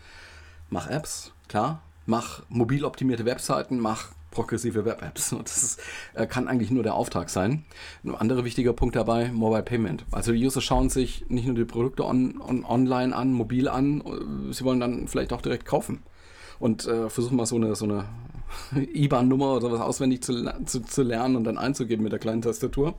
mach 0.71 0.89
Apps, 0.89 1.33
klar, 1.49 1.83
mach 2.07 2.43
mobil 2.49 2.85
optimierte 2.85 3.25
Webseiten, 3.25 3.79
mach 3.79 4.13
progressive 4.31 4.85
Web-Apps. 4.85 5.35
Das 5.43 5.63
ist, 5.63 5.81
äh, 6.15 6.27
kann 6.27 6.49
eigentlich 6.49 6.71
nur 6.71 6.83
der 6.83 6.95
Auftrag 6.95 7.31
sein. 7.31 7.65
Ein 8.05 8.15
anderer 8.15 8.45
wichtiger 8.45 8.73
Punkt 8.73 8.95
dabei, 8.95 9.31
Mobile 9.33 9.63
Payment. 9.63 10.05
Also 10.11 10.33
die 10.33 10.45
User 10.45 10.61
schauen 10.61 10.91
sich 10.91 11.25
nicht 11.29 11.47
nur 11.47 11.55
die 11.55 11.65
Produkte 11.65 12.05
on, 12.05 12.41
on, 12.41 12.65
online 12.65 13.17
an, 13.17 13.33
mobil 13.33 13.69
an, 13.69 14.03
äh, 14.03 14.53
sie 14.53 14.65
wollen 14.65 14.81
dann 14.81 15.09
vielleicht 15.09 15.33
auch 15.33 15.41
direkt 15.41 15.65
kaufen. 15.65 16.03
Und 16.59 16.87
äh, 16.87 17.09
versuchen 17.11 17.37
mal 17.37 17.47
so 17.47 17.57
eine, 17.57 17.75
so 17.75 17.85
eine 17.85 18.05
IBAN-Nummer 18.95 19.53
oder 19.53 19.69
sowas 19.69 19.81
auswendig 19.81 20.23
zu, 20.23 20.45
zu, 20.65 20.81
zu 20.81 21.03
lernen 21.03 21.37
und 21.37 21.45
dann 21.45 21.59
einzugeben 21.59 22.03
mit 22.03 22.13
der 22.13 22.19
kleinen 22.19 22.43
Tastatur 22.43 22.95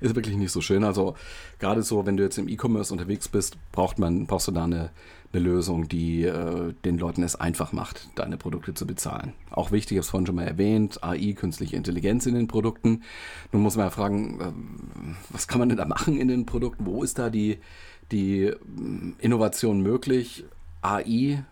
ist 0.00 0.14
wirklich 0.14 0.36
nicht 0.36 0.52
so 0.52 0.60
schön. 0.60 0.84
Also 0.84 1.14
gerade 1.58 1.82
so, 1.82 2.06
wenn 2.06 2.16
du 2.16 2.22
jetzt 2.22 2.38
im 2.38 2.48
E-Commerce 2.48 2.92
unterwegs 2.92 3.28
bist, 3.28 3.56
braucht 3.72 3.98
man, 3.98 4.26
brauchst 4.26 4.48
du 4.48 4.52
da 4.52 4.64
eine, 4.64 4.90
eine 5.32 5.42
Lösung, 5.42 5.88
die 5.88 6.24
äh, 6.24 6.72
den 6.84 6.98
Leuten 6.98 7.22
es 7.22 7.36
einfach 7.36 7.72
macht, 7.72 8.08
deine 8.14 8.36
Produkte 8.36 8.74
zu 8.74 8.86
bezahlen. 8.86 9.32
Auch 9.50 9.72
wichtig, 9.72 9.92
ich 9.92 9.98
habe 9.98 10.04
es 10.04 10.10
vorhin 10.10 10.26
schon 10.26 10.36
mal 10.36 10.46
erwähnt, 10.46 11.02
AI, 11.02 11.32
künstliche 11.32 11.76
Intelligenz 11.76 12.26
in 12.26 12.34
den 12.34 12.48
Produkten. 12.48 13.02
Nun 13.52 13.62
muss 13.62 13.76
man 13.76 13.86
ja 13.86 13.90
fragen, 13.90 14.40
äh, 14.40 15.12
was 15.30 15.48
kann 15.48 15.58
man 15.58 15.68
denn 15.68 15.78
da 15.78 15.84
machen 15.84 16.18
in 16.18 16.28
den 16.28 16.46
Produkten? 16.46 16.86
Wo 16.86 17.02
ist 17.02 17.18
da 17.18 17.30
die, 17.30 17.58
die 18.12 18.44
äh, 18.44 18.56
Innovation 19.18 19.80
möglich? 19.80 20.44
AI 20.80 21.44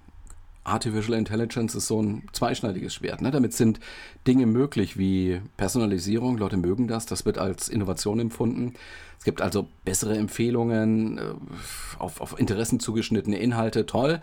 Artificial 0.66 1.18
Intelligence 1.18 1.74
ist 1.74 1.86
so 1.86 2.02
ein 2.02 2.24
zweischneidiges 2.32 2.94
Schwert. 2.94 3.22
Ne? 3.22 3.30
Damit 3.30 3.52
sind 3.52 3.80
Dinge 4.26 4.46
möglich 4.46 4.98
wie 4.98 5.40
Personalisierung. 5.56 6.38
Leute 6.38 6.56
mögen 6.56 6.88
das. 6.88 7.06
Das 7.06 7.24
wird 7.24 7.38
als 7.38 7.68
Innovation 7.68 8.18
empfunden. 8.18 8.74
Es 9.18 9.24
gibt 9.24 9.40
also 9.40 9.68
bessere 9.84 10.16
Empfehlungen, 10.16 11.18
äh, 11.18 11.22
auf, 11.98 12.20
auf 12.20 12.38
Interessen 12.38 12.80
zugeschnittene 12.80 13.38
Inhalte. 13.38 13.86
Toll. 13.86 14.20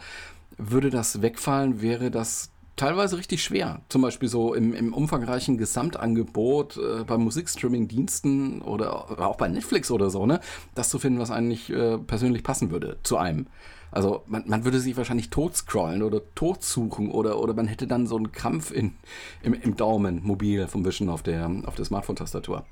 Würde 0.57 0.89
das 0.89 1.21
wegfallen, 1.21 1.81
wäre 1.81 2.11
das 2.11 2.51
teilweise 2.75 3.17
richtig 3.17 3.43
schwer. 3.43 3.81
Zum 3.89 4.01
Beispiel 4.01 4.29
so 4.29 4.53
im, 4.53 4.73
im 4.73 4.93
umfangreichen 4.93 5.57
Gesamtangebot 5.57 6.77
äh, 6.77 7.03
bei 7.03 7.17
Musikstreaming-Diensten 7.17 8.61
oder 8.61 9.19
auch 9.27 9.37
bei 9.37 9.47
Netflix 9.47 9.91
oder 9.91 10.09
so, 10.09 10.25
ne? 10.25 10.39
Das 10.75 10.89
zu 10.89 10.99
finden, 10.99 11.19
was 11.19 11.31
eigentlich 11.31 11.69
äh, 11.69 11.97
persönlich 11.97 12.43
passen 12.43 12.71
würde 12.71 12.97
zu 13.03 13.17
einem. 13.17 13.47
Also 13.93 14.23
man, 14.25 14.43
man 14.47 14.65
würde 14.65 14.79
sich 14.79 14.97
wahrscheinlich 14.97 15.29
tot 15.29 15.55
scrollen 15.55 16.01
oder 16.01 16.21
tot 16.33 16.63
suchen 16.63 17.11
oder, 17.11 17.39
oder 17.39 17.53
man 17.53 17.67
hätte 17.67 17.85
dann 17.85 18.07
so 18.07 18.17
einen 18.17 18.31
Krampf 18.31 18.71
in, 18.71 18.95
im, 19.43 19.53
im 19.53 19.77
Daumen 19.77 20.21
mobil 20.23 20.67
vom 20.67 20.83
Wischen 20.83 21.09
auf 21.09 21.21
der, 21.21 21.49
auf 21.65 21.75
der 21.75 21.85
Smartphone-Tastatur. 21.85 22.65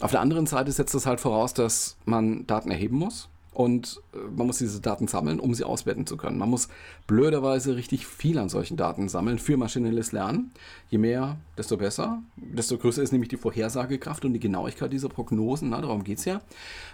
Auf 0.00 0.10
der 0.10 0.20
anderen 0.20 0.46
Seite 0.46 0.72
setzt 0.72 0.94
das 0.94 1.06
halt 1.06 1.20
voraus, 1.20 1.54
dass 1.54 1.96
man 2.06 2.46
Daten 2.46 2.72
erheben 2.72 2.96
muss 2.96 3.28
und 3.52 4.02
äh, 4.14 4.18
man 4.36 4.46
muss 4.46 4.58
diese 4.58 4.80
Daten 4.80 5.08
sammeln, 5.08 5.40
um 5.40 5.54
sie 5.54 5.64
auswerten 5.64 6.06
zu 6.06 6.16
können. 6.16 6.38
Man 6.38 6.50
muss 6.50 6.68
blöderweise 7.06 7.76
richtig 7.76 8.06
viel 8.06 8.38
an 8.38 8.48
solchen 8.48 8.76
Daten 8.76 9.08
sammeln 9.08 9.38
für 9.38 9.56
maschinelles 9.56 10.12
Lernen. 10.12 10.52
Je 10.90 10.98
mehr, 10.98 11.38
desto 11.56 11.76
besser. 11.76 12.22
Desto 12.36 12.78
größer 12.78 13.02
ist 13.02 13.12
nämlich 13.12 13.30
die 13.30 13.36
Vorhersagekraft 13.36 14.24
und 14.24 14.32
die 14.32 14.40
Genauigkeit 14.40 14.92
dieser 14.92 15.08
Prognosen. 15.08 15.70
Na, 15.70 15.80
darum 15.80 16.04
geht 16.04 16.18
es 16.18 16.24
ja. 16.24 16.40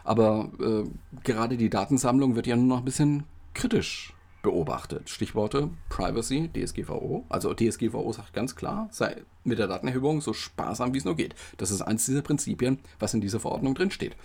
Aber 0.05 0.51
äh, 0.61 0.85
gerade 1.23 1.57
die 1.57 1.69
Datensammlung 1.71 2.37
wird 2.37 2.47
ja 2.47 2.57
nur 2.57 2.67
noch 2.67 2.79
ein 2.79 2.85
bisschen 2.87 3.25
kritisch 3.55 4.15
beobachtet. 4.43 5.09
Stichworte 5.11 5.71
Privacy, 5.89 6.51
DSGVO. 6.55 7.25
Also 7.29 7.55
DSGVO 7.55 8.13
sagt 8.13 8.33
ganz 8.33 8.55
klar, 8.55 8.89
sei 8.93 9.23
mit 9.43 9.59
der 9.59 9.67
Datenerhebung 9.67 10.21
so 10.21 10.33
sparsam 10.33 10.95
wie 10.95 10.99
es 10.99 11.05
nur 11.05 11.17
geht. 11.17 11.35
Das 11.57 11.71
ist 11.71 11.83
eines 11.83 12.07
dieser 12.07 12.23
Prinzipien, 12.23 12.79
was 12.99 13.15
in 13.15 13.21
dieser 13.21 13.41
Verordnung 13.41 13.75
drin 13.75 13.91
steht. 13.91 14.17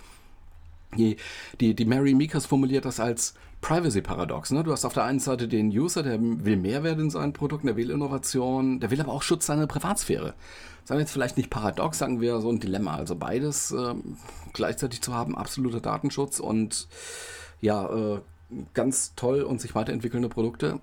Die, 0.96 1.16
die, 1.60 1.74
die 1.74 1.84
Mary 1.84 2.14
Meekers 2.14 2.46
formuliert 2.46 2.84
das 2.84 2.98
als 3.00 3.34
Privacy-Paradox. 3.60 4.50
Ne? 4.50 4.64
Du 4.64 4.72
hast 4.72 4.84
auf 4.84 4.92
der 4.92 5.04
einen 5.04 5.20
Seite 5.20 5.46
den 5.46 5.68
User, 5.68 6.02
der 6.02 6.18
will 6.20 6.56
Mehrwert 6.56 6.98
in 6.98 7.10
seinen 7.10 7.32
Produkten, 7.32 7.68
der 7.68 7.76
will 7.76 7.90
Innovation, 7.90 8.80
der 8.80 8.90
will 8.90 9.00
aber 9.00 9.12
auch 9.12 9.22
Schutz 9.22 9.46
seiner 9.46 9.66
Privatsphäre. 9.66 10.34
Sagen 10.84 10.98
wir 10.98 11.02
jetzt 11.02 11.12
vielleicht 11.12 11.36
nicht 11.36 11.50
paradox, 11.50 11.98
sagen 11.98 12.20
wir 12.20 12.40
so 12.40 12.50
ein 12.50 12.58
Dilemma. 12.58 12.96
Also 12.96 13.14
beides 13.14 13.70
äh, 13.70 13.94
gleichzeitig 14.52 15.02
zu 15.02 15.14
haben, 15.14 15.36
absoluter 15.36 15.80
Datenschutz 15.80 16.40
und 16.40 16.88
ja, 17.60 18.16
äh, 18.16 18.20
ganz 18.74 19.14
toll 19.14 19.42
und 19.42 19.60
sich 19.60 19.74
weiterentwickelnde 19.74 20.28
Produkte 20.28 20.80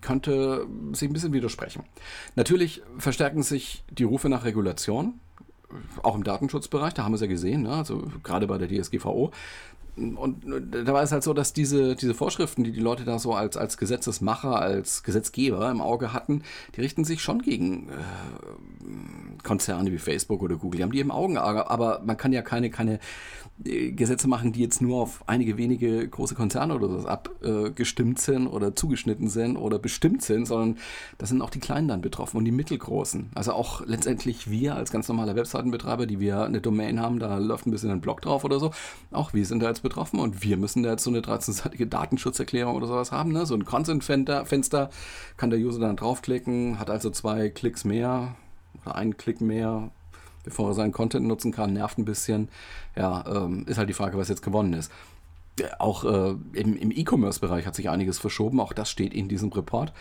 könnte 0.00 0.66
sich 0.92 1.08
ein 1.08 1.12
bisschen 1.12 1.32
widersprechen. 1.32 1.84
Natürlich 2.34 2.82
verstärken 2.98 3.42
sich 3.42 3.84
die 3.90 4.04
Rufe 4.04 4.28
nach 4.28 4.44
Regulation, 4.44 5.20
auch 6.02 6.14
im 6.14 6.24
Datenschutzbereich, 6.24 6.94
da 6.94 7.04
haben 7.04 7.12
wir 7.12 7.16
es 7.16 7.20
ja 7.20 7.26
gesehen, 7.26 7.62
ne? 7.62 7.70
also 7.70 8.10
gerade 8.22 8.46
bei 8.46 8.58
der 8.58 8.68
DSGVO. 8.68 9.30
Und 10.16 10.44
da 10.72 10.92
war 10.92 11.02
es 11.02 11.12
halt 11.12 11.22
so, 11.22 11.32
dass 11.32 11.52
diese, 11.52 11.96
diese 11.96 12.14
Vorschriften, 12.14 12.64
die 12.64 12.72
die 12.72 12.80
Leute 12.80 13.04
da 13.04 13.18
so 13.18 13.32
als, 13.34 13.56
als 13.56 13.76
Gesetzesmacher, 13.76 14.60
als 14.60 15.02
Gesetzgeber 15.02 15.70
im 15.70 15.80
Auge 15.80 16.12
hatten, 16.12 16.42
die 16.76 16.80
richten 16.80 17.04
sich 17.04 17.22
schon 17.22 17.42
gegen 17.42 17.88
äh, 17.88 19.42
Konzerne 19.42 19.92
wie 19.92 19.98
Facebook 19.98 20.42
oder 20.42 20.56
Google. 20.56 20.78
Die 20.78 20.82
haben 20.84 20.92
die 20.92 21.00
im 21.00 21.10
Augen, 21.10 21.36
aber 21.38 22.02
man 22.04 22.16
kann 22.16 22.32
ja 22.32 22.42
keine, 22.42 22.70
keine 22.70 22.98
äh, 23.64 23.92
Gesetze 23.92 24.28
machen, 24.28 24.52
die 24.52 24.60
jetzt 24.60 24.80
nur 24.80 25.00
auf 25.02 25.24
einige 25.26 25.56
wenige 25.56 26.06
große 26.08 26.34
Konzerne 26.34 26.74
oder 26.74 26.88
so 26.88 27.08
abgestimmt 27.08 28.20
sind 28.20 28.46
oder 28.46 28.74
zugeschnitten 28.74 29.28
sind 29.28 29.56
oder 29.56 29.78
bestimmt 29.78 30.22
sind, 30.22 30.46
sondern 30.46 30.78
da 31.18 31.26
sind 31.26 31.42
auch 31.42 31.50
die 31.50 31.60
Kleinen 31.60 31.88
dann 31.88 32.00
betroffen 32.00 32.38
und 32.38 32.44
die 32.44 32.52
mittelgroßen. 32.52 33.30
Also 33.34 33.52
auch 33.52 33.84
letztendlich 33.86 34.50
wir 34.50 34.74
als 34.74 34.90
ganz 34.90 35.08
normaler 35.08 35.34
Webseitenbetreiber, 35.36 36.06
die 36.06 36.20
wir 36.20 36.42
eine 36.42 36.60
Domain 36.60 37.00
haben, 37.00 37.18
da 37.18 37.38
läuft 37.38 37.66
ein 37.66 37.70
bisschen 37.70 37.90
ein 37.90 38.00
Blog 38.00 38.20
drauf 38.20 38.44
oder 38.44 38.60
so, 38.60 38.70
auch 39.10 39.34
wir 39.34 39.44
sind 39.44 39.62
da 39.62 39.68
jetzt 39.68 39.82
betroffen 39.88 40.20
und 40.20 40.42
wir 40.42 40.56
müssen 40.56 40.82
da 40.82 40.90
jetzt 40.90 41.04
so 41.04 41.10
eine 41.10 41.20
13-seitige 41.20 41.86
Datenschutzerklärung 41.86 42.76
oder 42.76 42.86
sowas 42.86 43.10
haben, 43.10 43.32
ne? 43.32 43.46
so 43.46 43.54
ein 43.54 43.64
Consent-Fenster, 43.64 44.90
kann 45.36 45.50
der 45.50 45.58
User 45.58 45.80
dann 45.80 45.96
draufklicken, 45.96 46.78
hat 46.78 46.90
also 46.90 47.10
zwei 47.10 47.48
Klicks 47.48 47.84
mehr 47.84 48.36
oder 48.84 48.94
einen 48.94 49.16
Klick 49.16 49.40
mehr, 49.40 49.90
bevor 50.44 50.70
er 50.70 50.74
seinen 50.74 50.92
Content 50.92 51.26
nutzen 51.26 51.52
kann, 51.52 51.72
nervt 51.72 51.98
ein 51.98 52.04
bisschen. 52.04 52.48
Ja, 52.96 53.24
ähm, 53.26 53.64
ist 53.66 53.78
halt 53.78 53.88
die 53.88 53.94
Frage, 53.94 54.18
was 54.18 54.28
jetzt 54.28 54.42
gewonnen 54.42 54.74
ist. 54.74 54.92
Auch 55.78 56.04
äh, 56.04 56.34
im, 56.52 56.76
im 56.76 56.90
E-Commerce-Bereich 56.92 57.66
hat 57.66 57.74
sich 57.74 57.90
einiges 57.90 58.18
verschoben, 58.18 58.60
auch 58.60 58.72
das 58.72 58.90
steht 58.90 59.12
in 59.12 59.28
diesem 59.28 59.50
Report. 59.50 59.92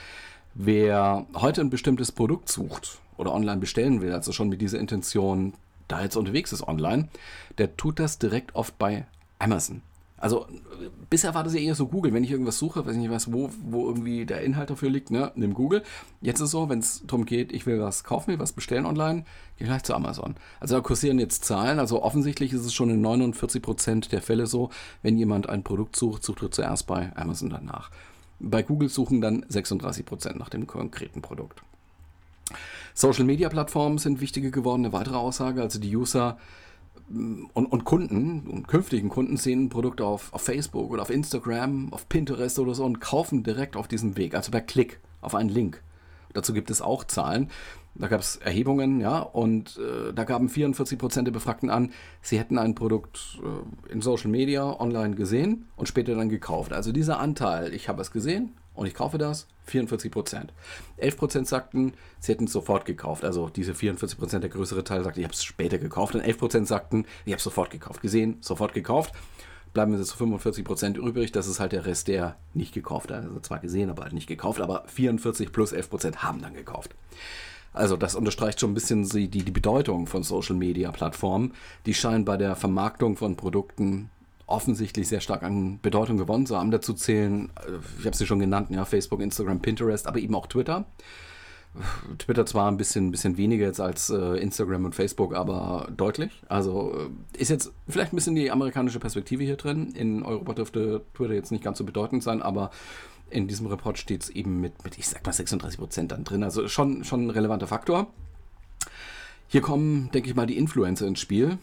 Wer 0.53 1.25
heute 1.35 1.61
ein 1.61 1.69
bestimmtes 1.69 2.11
Produkt 2.11 2.49
sucht 2.49 2.99
oder 3.17 3.33
online 3.33 3.59
bestellen 3.59 4.01
will, 4.01 4.11
also 4.11 4.31
schon 4.31 4.49
mit 4.49 4.61
dieser 4.61 4.79
Intention 4.79 5.53
da 5.87 6.01
jetzt 6.01 6.17
unterwegs 6.17 6.51
ist 6.51 6.67
online, 6.67 7.07
der 7.57 7.77
tut 7.77 7.99
das 7.99 8.19
direkt 8.19 8.55
oft 8.55 8.77
bei 8.77 9.05
Amazon. 9.39 9.81
Also 10.19 10.47
bisher 11.11 11.35
war 11.35 11.43
das 11.43 11.53
ja 11.53 11.59
eher 11.59 11.75
so 11.75 11.87
Google, 11.87 12.11
wenn 12.11 12.23
ich 12.23 12.31
irgendwas 12.31 12.57
suche, 12.57 12.83
weiß 12.85 12.93
ich 12.93 13.01
nicht 13.01 13.11
was, 13.11 13.31
wo, 13.31 13.51
wo 13.63 13.87
irgendwie 13.87 14.25
der 14.25 14.41
Inhalt 14.41 14.71
dafür 14.71 14.89
liegt, 14.89 15.11
ne, 15.11 15.31
nimm 15.35 15.53
Google. 15.53 15.83
Jetzt 16.21 16.39
ist 16.39 16.45
es 16.45 16.51
so, 16.51 16.69
wenn 16.69 16.79
es 16.79 17.03
darum 17.05 17.25
geht, 17.25 17.51
ich 17.51 17.67
will 17.67 17.79
was 17.79 18.03
kaufen, 18.03 18.31
will 18.31 18.39
was 18.39 18.51
bestellen 18.51 18.87
online, 18.87 19.25
gehe 19.57 19.67
gleich 19.67 19.83
zu 19.83 19.93
Amazon. 19.93 20.35
Also 20.59 20.75
da 20.75 20.81
kursieren 20.81 21.19
jetzt 21.19 21.45
Zahlen, 21.45 21.77
also 21.77 22.01
offensichtlich 22.01 22.51
ist 22.51 22.65
es 22.65 22.73
schon 22.73 22.89
in 22.89 23.05
49% 23.05 24.09
der 24.09 24.23
Fälle 24.23 24.47
so, 24.47 24.71
wenn 25.03 25.19
jemand 25.19 25.49
ein 25.49 25.63
Produkt 25.63 25.95
sucht, 25.95 26.23
sucht 26.23 26.41
er 26.41 26.49
zuerst 26.49 26.87
bei 26.87 27.15
Amazon 27.15 27.51
danach. 27.51 27.91
Bei 28.39 28.63
Google 28.63 28.89
suchen 28.89 29.21
dann 29.21 29.45
36% 29.45 30.35
nach 30.37 30.49
dem 30.49 30.65
konkreten 30.65 31.21
Produkt. 31.21 31.61
Social 32.95 33.25
Media 33.25 33.49
Plattformen 33.49 33.99
sind 33.99 34.19
wichtige 34.19 34.49
geworden, 34.49 34.83
eine 34.83 34.93
weitere 34.93 35.17
Aussage, 35.17 35.61
also 35.61 35.79
die 35.79 35.95
User 35.95 36.39
und, 37.09 37.65
und, 37.65 37.85
Kunden 37.85 38.47
und 38.49 38.67
künftigen 38.67 39.09
Kunden 39.09 39.37
sehen 39.37 39.69
Produkte 39.69 40.05
auf, 40.05 40.33
auf 40.33 40.41
Facebook 40.41 40.91
oder 40.91 41.01
auf 41.01 41.09
Instagram, 41.09 41.93
auf 41.93 42.09
Pinterest 42.09 42.59
oder 42.59 42.73
so 42.73 42.83
und 42.83 42.99
kaufen 42.99 43.43
direkt 43.43 43.75
auf 43.77 43.87
diesem 43.87 44.17
Weg, 44.17 44.35
also 44.35 44.51
per 44.51 44.61
Klick 44.61 44.99
auf 45.21 45.33
einen 45.35 45.49
Link. 45.49 45.81
Dazu 46.33 46.53
gibt 46.53 46.69
es 46.69 46.81
auch 46.81 47.03
Zahlen. 47.05 47.49
Da 47.95 48.07
gab 48.07 48.21
es 48.21 48.35
Erhebungen, 48.35 48.99
ja, 48.99 49.19
und 49.19 49.79
äh, 49.79 50.13
da 50.13 50.23
gaben 50.23 50.49
44 50.49 50.99
Prozent 50.99 51.27
der 51.27 51.31
Befragten 51.31 51.71
an, 51.71 51.91
sie 52.21 52.37
hätten 52.37 52.59
ein 52.59 52.75
Produkt 52.75 53.39
äh, 53.41 53.91
in 53.91 54.01
Social 54.01 54.29
Media 54.29 54.79
online 54.79 55.15
gesehen 55.15 55.65
und 55.75 55.87
später 55.87 56.13
dann 56.13 56.29
gekauft. 56.29 56.73
Also 56.73 56.91
dieser 56.91 57.19
Anteil, 57.19 57.73
ich 57.73 57.89
habe 57.89 58.01
es 58.01 58.11
gesehen 58.11 58.53
und 58.77 58.85
ich 58.85 58.93
kaufe 58.93 59.17
das, 59.17 59.47
44 59.65 60.11
Prozent. 60.11 60.53
11 60.97 61.17
Prozent 61.17 61.47
sagten, 61.47 61.93
sie 62.19 62.31
hätten 62.31 62.45
es 62.45 62.53
sofort 62.53 62.85
gekauft. 62.85 63.25
Also 63.25 63.49
diese 63.49 63.73
44 63.73 64.17
Prozent, 64.17 64.43
der 64.43 64.51
größere 64.51 64.83
Teil 64.83 65.03
sagte, 65.03 65.19
ich 65.19 65.25
habe 65.25 65.33
es 65.33 65.43
später 65.43 65.79
gekauft. 65.79 66.15
Und 66.15 66.21
11 66.21 66.37
Prozent 66.37 66.67
sagten, 66.67 67.05
ich 67.25 67.33
habe 67.33 67.37
es 67.37 67.43
sofort 67.43 67.71
gekauft. 67.71 68.01
Gesehen, 68.01 68.37
sofort 68.41 68.73
gekauft. 68.73 69.13
Bleiben 69.73 69.91
wir 69.91 70.03
zu 70.03 70.15
45 70.15 70.63
Prozent 70.63 70.97
übrig. 70.97 71.31
Das 71.31 71.47
ist 71.47 71.59
halt 71.59 71.71
der 71.71 71.85
Rest, 71.85 72.07
der 72.07 72.37
nicht 72.53 72.73
gekauft 72.73 73.11
hat. 73.11 73.23
Also 73.23 73.39
zwar 73.39 73.59
gesehen, 73.59 73.89
aber 73.89 74.03
halt 74.03 74.13
nicht 74.13 74.27
gekauft. 74.27 74.61
Aber 74.61 74.83
44 74.87 75.51
plus 75.51 75.73
11 75.73 75.89
Prozent 75.89 76.23
haben 76.23 76.41
dann 76.41 76.53
gekauft. 76.53 76.95
Also 77.73 77.97
das 77.97 78.15
unterstreicht 78.15 78.59
schon 78.59 78.71
ein 78.71 78.75
bisschen 78.75 79.09
die, 79.09 79.27
die 79.27 79.51
Bedeutung 79.51 80.05
von 80.05 80.21
Social-Media-Plattformen. 80.21 81.53
Die 81.85 81.93
scheinen 81.93 82.25
bei 82.25 82.37
der 82.37 82.55
Vermarktung 82.55 83.17
von 83.17 83.35
Produkten 83.35 84.09
offensichtlich 84.47 85.07
sehr 85.07 85.19
stark 85.19 85.43
an 85.43 85.79
Bedeutung 85.81 86.17
gewonnen. 86.17 86.45
So 86.45 86.57
haben 86.57 86.71
dazu 86.71 86.93
zählen, 86.93 87.51
äh, 87.57 87.71
ich 87.99 88.05
habe 88.05 88.15
sie 88.15 88.25
schon 88.25 88.39
genannt, 88.39 88.69
ja, 88.71 88.85
Facebook, 88.85 89.21
Instagram, 89.21 89.61
Pinterest, 89.61 90.07
aber 90.07 90.19
eben 90.19 90.33
auch 90.33 90.47
Twitter. 90.47 90.85
Twitter 92.17 92.45
zwar 92.45 92.71
ein 92.71 92.77
bisschen, 92.77 93.11
bisschen 93.11 93.37
weniger 93.37 93.65
jetzt 93.67 93.81
als 93.81 94.09
äh, 94.09 94.37
Instagram 94.39 94.85
und 94.85 94.95
Facebook, 94.95 95.35
aber 95.35 95.89
deutlich. 95.95 96.41
Also 96.47 97.09
äh, 97.35 97.39
ist 97.39 97.49
jetzt 97.49 97.71
vielleicht 97.87 98.13
ein 98.13 98.15
bisschen 98.15 98.35
die 98.35 98.49
amerikanische 98.49 98.99
Perspektive 98.99 99.43
hier 99.43 99.57
drin. 99.57 99.91
In 99.93 100.23
Europa 100.23 100.53
dürfte 100.53 101.01
Twitter 101.13 101.33
jetzt 101.33 101.51
nicht 101.51 101.63
ganz 101.63 101.77
so 101.77 101.83
bedeutend 101.83 102.23
sein, 102.23 102.41
aber 102.41 102.71
in 103.29 103.47
diesem 103.47 103.67
Report 103.67 103.97
steht 103.97 104.23
es 104.23 104.29
eben 104.29 104.61
mit, 104.61 104.83
mit, 104.85 104.97
ich 104.97 105.07
sag 105.07 105.25
mal, 105.25 105.33
36 105.33 105.77
Prozent 105.77 106.11
dann 106.13 106.23
drin. 106.23 106.43
Also 106.43 106.69
schon, 106.69 107.03
schon 107.03 107.27
ein 107.27 107.29
relevanter 107.29 107.67
Faktor. 107.67 108.07
Hier 109.47 109.61
kommen, 109.61 110.09
denke 110.13 110.29
ich 110.29 110.35
mal, 110.35 110.47
die 110.47 110.57
Influencer 110.57 111.05
ins 111.05 111.19
Spiel 111.19 111.57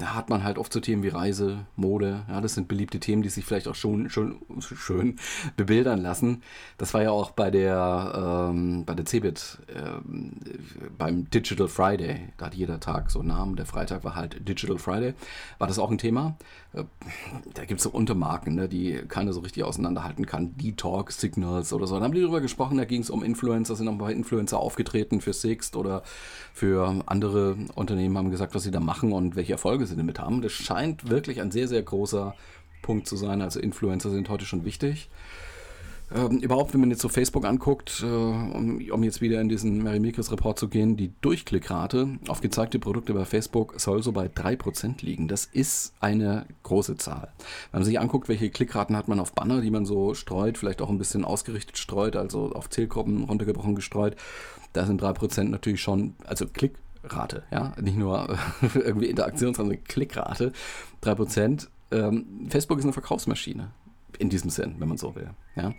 da 0.00 0.14
hat 0.14 0.30
man 0.30 0.44
halt 0.44 0.58
oft 0.58 0.72
so 0.72 0.80
Themen 0.80 1.02
wie 1.02 1.08
Reise, 1.08 1.66
Mode. 1.76 2.24
Ja, 2.28 2.40
das 2.40 2.54
sind 2.54 2.68
beliebte 2.68 3.00
Themen, 3.00 3.22
die 3.22 3.28
sich 3.28 3.44
vielleicht 3.44 3.68
auch 3.68 3.74
schon, 3.74 4.10
schon 4.10 4.40
schön 4.60 5.16
bebildern 5.56 6.00
lassen. 6.00 6.42
Das 6.78 6.94
war 6.94 7.02
ja 7.02 7.10
auch 7.10 7.30
bei 7.30 7.50
der, 7.50 8.48
ähm, 8.50 8.84
bei 8.84 8.94
der 8.94 9.04
CeBIT 9.04 9.58
ähm, 9.74 10.32
beim 10.98 11.30
Digital 11.30 11.68
Friday. 11.68 12.28
Da 12.36 12.46
hat 12.46 12.54
jeder 12.54 12.80
Tag 12.80 13.10
so 13.10 13.20
einen 13.20 13.28
Namen. 13.28 13.56
Der 13.56 13.66
Freitag 13.66 14.04
war 14.04 14.14
halt 14.14 14.48
Digital 14.48 14.78
Friday. 14.78 15.14
War 15.58 15.66
das 15.66 15.78
auch 15.78 15.90
ein 15.90 15.98
Thema? 15.98 16.36
Da 17.54 17.64
gibt 17.64 17.80
es 17.80 17.84
so 17.84 17.90
Untermarken, 17.90 18.54
ne, 18.54 18.68
die 18.68 19.00
keiner 19.08 19.32
so 19.32 19.40
richtig 19.40 19.64
auseinanderhalten 19.64 20.26
kann. 20.26 20.56
D-Talk, 20.56 21.10
Signals 21.10 21.72
oder 21.72 21.86
so. 21.86 21.98
Da 21.98 22.04
haben 22.04 22.12
die 22.12 22.20
drüber 22.20 22.40
gesprochen. 22.40 22.76
Da 22.76 22.84
ging 22.84 23.00
es 23.00 23.08
um 23.08 23.22
Influencer, 23.22 23.76
sind 23.76 23.88
auch 23.88 23.96
bei 23.96 24.12
Influencer 24.12 24.58
aufgetreten 24.58 25.20
für 25.20 25.32
Sixt 25.32 25.76
oder 25.76 26.02
für 26.52 27.02
andere 27.06 27.56
Unternehmen, 27.74 28.18
haben 28.18 28.30
gesagt, 28.30 28.54
was 28.54 28.64
sie 28.64 28.70
da 28.70 28.80
machen 28.80 29.12
und 29.12 29.36
welche 29.36 29.52
Erfolge 29.52 29.86
sie 29.86 29.96
damit 29.96 30.18
haben. 30.18 30.42
Das 30.42 30.52
scheint 30.52 31.08
wirklich 31.08 31.40
ein 31.40 31.50
sehr, 31.50 31.68
sehr 31.68 31.82
großer 31.82 32.34
Punkt 32.82 33.06
zu 33.06 33.16
sein. 33.16 33.40
Also 33.40 33.58
Influencer 33.58 34.10
sind 34.10 34.28
heute 34.28 34.44
schon 34.44 34.64
wichtig. 34.64 35.08
Ähm, 36.14 36.38
überhaupt, 36.38 36.72
wenn 36.72 36.80
man 36.80 36.90
jetzt 36.90 37.02
so 37.02 37.08
Facebook 37.08 37.44
anguckt, 37.44 38.02
äh, 38.02 38.06
um, 38.06 38.80
um, 38.90 39.02
jetzt 39.02 39.20
wieder 39.20 39.40
in 39.40 39.48
diesen 39.48 39.82
Mary 39.82 39.98
Meekers 39.98 40.30
Report 40.30 40.56
zu 40.56 40.68
gehen, 40.68 40.96
die 40.96 41.10
Durchklickrate 41.20 42.18
auf 42.28 42.40
gezeigte 42.40 42.78
Produkte 42.78 43.12
bei 43.12 43.24
Facebook 43.24 43.74
soll 43.80 44.04
so 44.04 44.12
bei 44.12 44.26
3% 44.26 45.04
liegen. 45.04 45.26
Das 45.26 45.46
ist 45.46 45.94
eine 45.98 46.46
große 46.62 46.96
Zahl. 46.96 47.32
Wenn 47.72 47.80
man 47.80 47.84
sich 47.84 47.98
anguckt, 47.98 48.28
welche 48.28 48.50
Klickraten 48.50 48.96
hat 48.96 49.08
man 49.08 49.18
auf 49.18 49.32
Banner, 49.32 49.60
die 49.60 49.70
man 49.72 49.84
so 49.84 50.14
streut, 50.14 50.58
vielleicht 50.58 50.80
auch 50.80 50.90
ein 50.90 50.98
bisschen 50.98 51.24
ausgerichtet 51.24 51.76
streut, 51.76 52.14
also 52.14 52.52
auf 52.52 52.70
Zielgruppen 52.70 53.24
runtergebrochen 53.24 53.74
gestreut, 53.74 54.14
da 54.74 54.86
sind 54.86 55.02
3% 55.02 55.44
natürlich 55.44 55.82
schon, 55.82 56.14
also 56.24 56.46
Klick, 56.46 56.74
Rate, 57.02 57.42
ja, 57.50 57.72
nicht 57.80 57.96
nur 57.96 58.38
irgendwie 58.74 59.06
Interaktion, 59.06 59.54
sondern 59.54 59.82
Klickrate, 59.82 60.52
3%. 61.02 61.66
Ähm, 61.90 62.46
Facebook 62.48 62.78
ist 62.78 62.84
eine 62.84 62.92
Verkaufsmaschine 62.92 63.70
in 64.18 64.28
diesem 64.28 64.50
Sinn, 64.50 64.76
wenn 64.78 64.88
man 64.88 64.98
so 64.98 65.14
will. 65.14 65.30
Ja. 65.56 65.72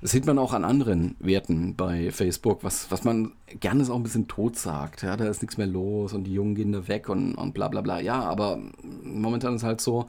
Das 0.00 0.10
sieht 0.10 0.26
man 0.26 0.38
auch 0.38 0.52
an 0.52 0.64
anderen 0.64 1.16
Werten 1.18 1.74
bei 1.74 2.10
Facebook, 2.10 2.62
was, 2.64 2.90
was 2.90 3.04
man 3.04 3.32
gerne 3.60 3.84
so 3.84 3.94
ein 3.94 4.02
bisschen 4.02 4.28
tot 4.28 4.56
sagt. 4.56 5.02
Ja, 5.02 5.16
da 5.16 5.26
ist 5.26 5.42
nichts 5.42 5.56
mehr 5.56 5.66
los 5.66 6.12
und 6.12 6.24
die 6.24 6.32
Jungen 6.32 6.54
gehen 6.54 6.72
da 6.72 6.88
weg 6.88 7.08
und, 7.08 7.34
und 7.34 7.54
bla 7.54 7.68
bla 7.68 7.80
bla. 7.80 8.00
Ja, 8.00 8.20
aber 8.20 8.58
momentan 9.02 9.54
ist 9.54 9.62
halt 9.62 9.80
so, 9.80 10.06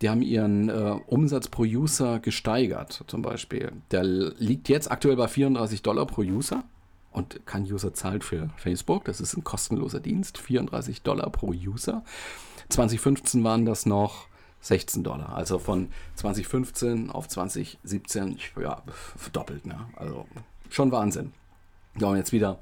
die 0.00 0.08
haben 0.08 0.22
ihren 0.22 0.68
äh, 0.68 0.96
Umsatz 1.06 1.48
pro 1.48 1.62
User 1.62 2.20
gesteigert, 2.20 3.04
zum 3.06 3.22
Beispiel. 3.22 3.72
Der 3.90 4.04
liegt 4.04 4.68
jetzt 4.68 4.90
aktuell 4.90 5.16
bei 5.16 5.28
34 5.28 5.82
Dollar 5.82 6.06
pro 6.06 6.22
User 6.22 6.64
und 7.10 7.44
kein 7.46 7.64
User 7.64 7.94
zahlt 7.94 8.24
für 8.24 8.50
Facebook. 8.56 9.04
Das 9.04 9.20
ist 9.20 9.36
ein 9.36 9.44
kostenloser 9.44 10.00
Dienst, 10.00 10.38
34 10.38 11.02
Dollar 11.02 11.30
pro 11.30 11.48
User. 11.48 12.04
2015 12.68 13.42
waren 13.44 13.64
das 13.64 13.86
noch 13.86 14.27
16 14.60 15.04
Dollar. 15.04 15.34
Also 15.34 15.58
von 15.58 15.88
2015 16.16 17.10
auf 17.10 17.28
2017, 17.28 18.38
ja, 18.60 18.82
verdoppelt. 19.16 19.66
Ne? 19.66 19.78
Also 19.96 20.26
schon 20.70 20.92
Wahnsinn. 20.92 21.32
Ja, 21.98 22.08
und 22.08 22.16
jetzt 22.16 22.32
wieder 22.32 22.58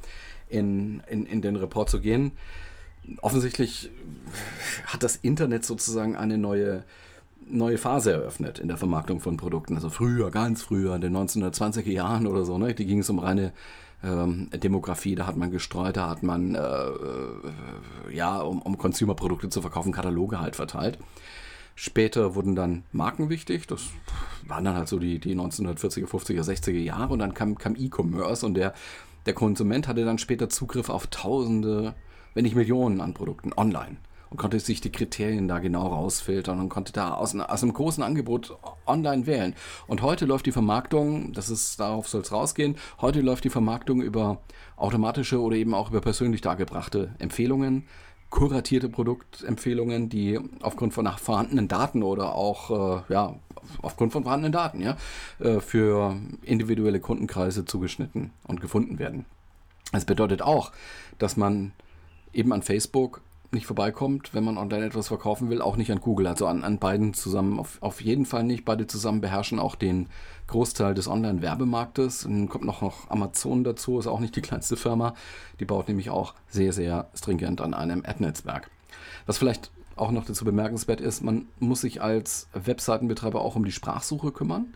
in, 0.48 1.02
in, 1.08 1.26
in 1.26 1.42
den 1.42 1.56
Report 1.56 1.90
zu 1.90 2.00
gehen. 2.00 2.32
Offensichtlich 3.20 3.90
hat 4.86 5.02
das 5.02 5.16
Internet 5.16 5.64
sozusagen 5.64 6.16
eine 6.16 6.38
neue 6.38 6.84
neue 7.48 7.78
Phase 7.78 8.12
eröffnet 8.12 8.58
in 8.58 8.68
der 8.68 8.76
Vermarktung 8.76 9.20
von 9.20 9.36
Produkten. 9.36 9.76
Also 9.76 9.88
früher, 9.88 10.30
ganz 10.30 10.62
früher, 10.62 10.96
in 10.96 11.00
den 11.00 11.16
1920er 11.16 11.90
Jahren 11.90 12.26
oder 12.26 12.44
so, 12.44 12.58
ne? 12.58 12.74
die 12.74 12.86
ging 12.86 12.98
es 12.98 13.10
um 13.10 13.18
reine 13.18 13.52
ähm, 14.02 14.50
Demografie, 14.50 15.14
da 15.14 15.26
hat 15.26 15.36
man 15.36 15.50
gestreut, 15.50 15.96
da 15.96 16.10
hat 16.10 16.22
man, 16.22 16.54
äh, 16.54 16.58
äh, 16.58 18.14
ja, 18.14 18.38
um, 18.40 18.60
um 18.62 18.76
Consumer-Produkte 18.78 19.48
zu 19.48 19.60
verkaufen, 19.60 19.92
Kataloge 19.92 20.40
halt 20.40 20.56
verteilt. 20.56 20.98
Später 21.78 22.34
wurden 22.34 22.56
dann 22.56 22.84
Marken 22.90 23.28
wichtig, 23.28 23.66
das 23.66 23.90
waren 24.46 24.64
dann 24.64 24.76
halt 24.76 24.88
so 24.88 24.98
die, 24.98 25.18
die 25.18 25.36
1940er, 25.36 26.06
50er, 26.06 26.42
60er 26.42 26.72
Jahre. 26.72 27.12
Und 27.12 27.18
dann 27.18 27.34
kam, 27.34 27.58
kam 27.58 27.76
E-Commerce 27.76 28.46
und 28.46 28.54
der, 28.54 28.72
der 29.26 29.34
Konsument 29.34 29.86
hatte 29.86 30.04
dann 30.04 30.16
später 30.16 30.48
Zugriff 30.48 30.88
auf 30.88 31.06
Tausende, 31.08 31.94
wenn 32.32 32.44
nicht 32.44 32.56
Millionen 32.56 33.02
an 33.02 33.12
Produkten 33.12 33.52
online 33.52 33.98
und 34.30 34.38
konnte 34.38 34.58
sich 34.58 34.80
die 34.80 34.90
Kriterien 34.90 35.48
da 35.48 35.58
genau 35.58 35.86
rausfiltern 35.86 36.60
und 36.60 36.68
konnte 36.68 36.92
da 36.92 37.14
aus, 37.14 37.34
aus 37.38 37.62
einem 37.62 37.72
großen 37.72 38.02
Angebot 38.02 38.56
online 38.86 39.26
wählen. 39.26 39.54
Und 39.86 40.02
heute 40.02 40.24
läuft 40.24 40.46
die 40.46 40.52
Vermarktung, 40.52 41.32
das 41.32 41.50
ist, 41.50 41.78
darauf 41.78 42.08
soll 42.08 42.22
es 42.22 42.32
rausgehen, 42.32 42.76
heute 43.00 43.20
läuft 43.20 43.44
die 43.44 43.50
Vermarktung 43.50 44.00
über 44.00 44.40
automatische 44.76 45.40
oder 45.40 45.56
eben 45.56 45.74
auch 45.74 45.90
über 45.90 46.00
persönlich 46.00 46.40
dargebrachte 46.40 47.14
Empfehlungen, 47.18 47.86
kuratierte 48.30 48.88
Produktempfehlungen, 48.88 50.08
die 50.08 50.38
aufgrund 50.60 50.94
von 50.94 51.06
vorhandenen 51.06 51.68
Daten 51.68 52.02
oder 52.02 52.34
auch 52.34 53.00
äh, 53.08 53.12
ja, 53.12 53.36
aufgrund 53.82 54.12
von 54.12 54.24
vorhandenen 54.24 54.52
Daten 54.52 54.80
ja, 54.80 54.96
äh, 55.38 55.60
für 55.60 56.16
individuelle 56.42 57.00
Kundenkreise 57.00 57.64
zugeschnitten 57.64 58.30
und 58.46 58.60
gefunden 58.60 58.98
werden. 58.98 59.24
Das 59.92 60.04
bedeutet 60.04 60.42
auch, 60.42 60.72
dass 61.18 61.36
man 61.36 61.72
eben 62.32 62.52
an 62.52 62.62
Facebook 62.62 63.22
nicht 63.56 63.66
vorbeikommt, 63.66 64.32
wenn 64.34 64.44
man 64.44 64.56
online 64.58 64.86
etwas 64.86 65.08
verkaufen 65.08 65.50
will, 65.50 65.60
auch 65.60 65.76
nicht 65.76 65.90
an 65.90 66.00
Google, 66.00 66.28
also 66.28 66.46
an, 66.46 66.62
an 66.62 66.78
beiden 66.78 67.12
zusammen, 67.14 67.58
auf, 67.58 67.78
auf 67.80 68.00
jeden 68.00 68.24
Fall 68.24 68.44
nicht. 68.44 68.64
Beide 68.64 68.86
zusammen 68.86 69.20
beherrschen 69.20 69.58
auch 69.58 69.74
den 69.74 70.08
Großteil 70.46 70.94
des 70.94 71.08
Online-Werbemarktes. 71.08 72.22
Dann 72.22 72.48
kommt 72.48 72.64
noch, 72.64 72.82
noch 72.82 73.10
Amazon 73.10 73.64
dazu, 73.64 73.98
ist 73.98 74.06
auch 74.06 74.20
nicht 74.20 74.36
die 74.36 74.42
kleinste 74.42 74.76
Firma. 74.76 75.14
Die 75.58 75.64
baut 75.64 75.88
nämlich 75.88 76.10
auch 76.10 76.34
sehr, 76.48 76.72
sehr 76.72 77.08
stringent 77.14 77.60
an 77.60 77.74
einem 77.74 78.04
Ad-Netzwerk. 78.06 78.70
Was 79.26 79.38
vielleicht 79.38 79.72
auch 79.96 80.10
noch 80.10 80.24
dazu 80.24 80.44
bemerkenswert 80.44 81.00
ist, 81.00 81.22
man 81.22 81.48
muss 81.58 81.80
sich 81.80 82.02
als 82.02 82.48
Webseitenbetreiber 82.52 83.40
auch 83.40 83.56
um 83.56 83.64
die 83.64 83.72
Sprachsuche 83.72 84.30
kümmern. 84.30 84.74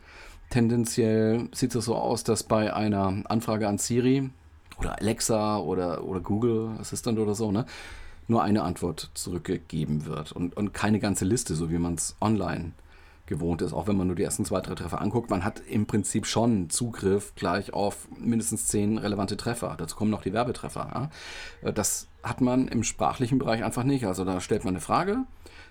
Tendenziell 0.48 1.48
sieht 1.52 1.74
es 1.74 1.84
so 1.84 1.94
aus, 1.94 2.24
dass 2.24 2.42
bei 2.42 2.74
einer 2.74 3.22
Anfrage 3.26 3.68
an 3.68 3.78
Siri 3.78 4.30
oder 4.78 4.98
Alexa 4.98 5.58
oder, 5.58 6.04
oder 6.04 6.20
Google 6.20 6.70
Assistant 6.80 7.18
oder 7.18 7.34
so, 7.34 7.52
ne, 7.52 7.66
nur 8.30 8.42
eine 8.42 8.62
Antwort 8.62 9.10
zurückgegeben 9.14 10.06
wird 10.06 10.32
und, 10.32 10.56
und 10.56 10.72
keine 10.72 11.00
ganze 11.00 11.24
Liste, 11.24 11.54
so 11.54 11.70
wie 11.70 11.78
man 11.78 11.94
es 11.94 12.16
online 12.20 12.72
gewohnt 13.26 13.62
ist, 13.62 13.72
auch 13.72 13.86
wenn 13.86 13.96
man 13.96 14.08
nur 14.08 14.16
die 14.16 14.24
ersten 14.24 14.44
zwei, 14.44 14.60
drei 14.60 14.74
Treffer 14.74 15.00
anguckt. 15.00 15.30
Man 15.30 15.44
hat 15.44 15.62
im 15.68 15.86
Prinzip 15.86 16.26
schon 16.26 16.68
Zugriff 16.68 17.34
gleich 17.36 17.72
auf 17.72 18.08
mindestens 18.18 18.66
zehn 18.66 18.98
relevante 18.98 19.36
Treffer. 19.36 19.76
Dazu 19.78 19.96
kommen 19.96 20.10
noch 20.10 20.22
die 20.22 20.32
Werbetreffer. 20.32 20.90
Ja? 21.62 21.68
Äh, 21.68 21.72
das 21.72 22.08
hat 22.22 22.40
man 22.40 22.68
im 22.68 22.82
sprachlichen 22.82 23.38
Bereich 23.38 23.64
einfach 23.64 23.84
nicht. 23.84 24.04
Also 24.04 24.24
da 24.24 24.40
stellt 24.40 24.64
man 24.64 24.74
eine 24.74 24.80
Frage, 24.80 25.24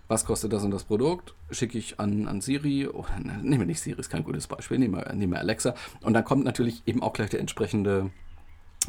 was 0.08 0.26
kostet 0.26 0.54
das 0.54 0.64
und 0.64 0.72
das 0.72 0.86
Produkt, 0.86 1.36
schicke 1.52 1.78
ich 1.78 2.00
an, 2.00 2.28
an 2.28 2.42
Siri, 2.42 2.90
ne, 3.24 3.40
nehmen 3.44 3.60
wir 3.60 3.68
nicht 3.68 3.82
Siri, 3.82 4.00
ist 4.00 4.10
kein 4.10 4.24
gutes 4.24 4.48
Beispiel, 4.48 4.80
nehmen 4.80 4.96
wir 4.96 5.40
Alexa. 5.40 5.76
Und 6.02 6.14
dann 6.14 6.24
kommt 6.24 6.46
natürlich 6.46 6.82
eben 6.88 7.04
auch 7.04 7.14
gleich 7.14 7.30
der 7.30 7.42
entsprechende 7.42 8.10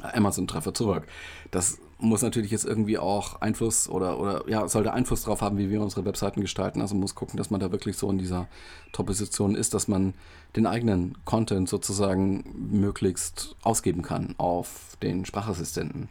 Amazon-Treffer 0.02 0.74
zurück. 0.74 1.06
Das 1.50 1.78
muss 1.98 2.22
natürlich 2.22 2.50
jetzt 2.50 2.64
irgendwie 2.64 2.98
auch 2.98 3.40
Einfluss 3.40 3.88
oder, 3.88 4.18
oder 4.18 4.48
ja, 4.48 4.66
sollte 4.68 4.92
Einfluss 4.92 5.22
darauf 5.22 5.42
haben, 5.42 5.58
wie 5.58 5.70
wir 5.70 5.82
unsere 5.82 6.04
Webseiten 6.04 6.40
gestalten. 6.40 6.80
Also 6.80 6.94
muss 6.94 7.14
gucken, 7.14 7.36
dass 7.36 7.50
man 7.50 7.60
da 7.60 7.72
wirklich 7.72 7.96
so 7.96 8.10
in 8.10 8.18
dieser 8.18 8.48
Top-Position 8.92 9.54
ist, 9.54 9.74
dass 9.74 9.88
man 9.88 10.14
den 10.56 10.66
eigenen 10.66 11.16
Content 11.24 11.68
sozusagen 11.68 12.44
möglichst 12.70 13.56
ausgeben 13.62 14.02
kann 14.02 14.34
auf 14.38 14.96
den 15.02 15.24
Sprachassistenten. 15.24 16.08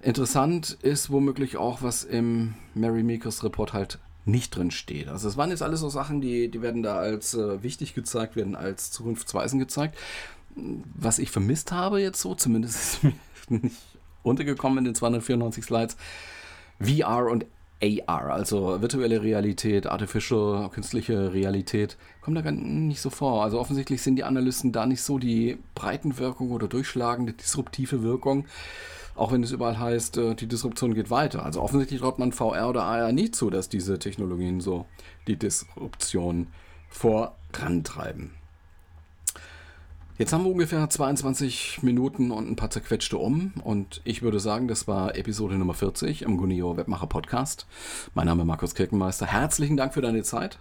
Interessant 0.00 0.78
ist 0.82 1.10
womöglich 1.10 1.56
auch, 1.56 1.82
was 1.82 2.02
im 2.02 2.54
Mary 2.74 3.02
Meekers 3.02 3.44
Report 3.44 3.72
halt 3.72 3.98
nicht 4.24 4.56
drin 4.56 4.70
steht. 4.70 5.08
Also 5.08 5.28
es 5.28 5.36
waren 5.36 5.50
jetzt 5.50 5.62
alles 5.62 5.80
so 5.80 5.88
Sachen, 5.88 6.20
die, 6.20 6.48
die 6.48 6.62
werden 6.62 6.82
da 6.82 6.96
als 6.96 7.34
äh, 7.34 7.62
wichtig 7.62 7.94
gezeigt, 7.94 8.36
werden 8.36 8.54
als 8.54 8.90
zukunftsweisend 8.90 9.60
gezeigt 9.60 9.98
was 10.54 11.18
ich 11.18 11.30
vermisst 11.30 11.72
habe 11.72 12.00
jetzt 12.00 12.20
so, 12.20 12.34
zumindest 12.34 12.76
ist 12.76 13.04
mir 13.04 13.12
nicht 13.60 13.76
untergekommen 14.22 14.78
in 14.78 14.84
den 14.84 14.94
294 14.94 15.64
Slides, 15.64 15.96
VR 16.80 17.26
und 17.30 17.46
AR, 17.82 18.30
also 18.30 18.80
virtuelle 18.80 19.22
Realität, 19.22 19.86
artificial, 19.86 20.68
künstliche 20.70 21.32
Realität, 21.32 21.96
kommt 22.20 22.36
da 22.36 22.42
gar 22.42 22.52
nicht 22.52 23.00
so 23.00 23.10
vor. 23.10 23.42
Also 23.42 23.58
offensichtlich 23.58 24.02
sind 24.02 24.16
die 24.16 24.24
Analysten 24.24 24.70
da 24.70 24.86
nicht 24.86 25.02
so 25.02 25.18
die 25.18 25.58
Breitenwirkung 25.74 26.52
oder 26.52 26.68
durchschlagende 26.68 27.32
disruptive 27.32 28.02
Wirkung, 28.02 28.46
auch 29.14 29.32
wenn 29.32 29.42
es 29.42 29.50
überall 29.50 29.78
heißt, 29.78 30.16
äh, 30.18 30.34
die 30.34 30.46
Disruption 30.46 30.94
geht 30.94 31.10
weiter. 31.10 31.44
Also 31.44 31.60
offensichtlich 31.60 32.00
traut 32.00 32.18
man 32.18 32.32
VR 32.32 32.68
oder 32.68 32.84
AR 32.84 33.12
nicht 33.12 33.34
zu, 33.34 33.50
dass 33.50 33.68
diese 33.68 33.98
Technologien 33.98 34.60
so 34.60 34.86
die 35.26 35.36
Disruption 35.36 36.46
vorantreiben. 36.88 38.30
Jetzt 40.18 40.34
haben 40.34 40.44
wir 40.44 40.50
ungefähr 40.50 40.90
22 40.90 41.82
Minuten 41.82 42.32
und 42.32 42.50
ein 42.50 42.54
paar 42.54 42.68
zerquetschte 42.68 43.16
um 43.16 43.54
und 43.64 44.02
ich 44.04 44.20
würde 44.20 44.40
sagen, 44.40 44.68
das 44.68 44.86
war 44.86 45.16
Episode 45.16 45.54
Nummer 45.54 45.72
40 45.72 46.22
im 46.22 46.36
Gunio 46.36 46.76
Webmacher 46.76 47.06
Podcast. 47.06 47.66
Mein 48.14 48.26
Name 48.26 48.42
ist 48.42 48.46
Markus 48.46 48.74
Kirkenmeister. 48.74 49.24
Herzlichen 49.24 49.78
Dank 49.78 49.94
für 49.94 50.02
deine 50.02 50.22
Zeit. 50.22 50.58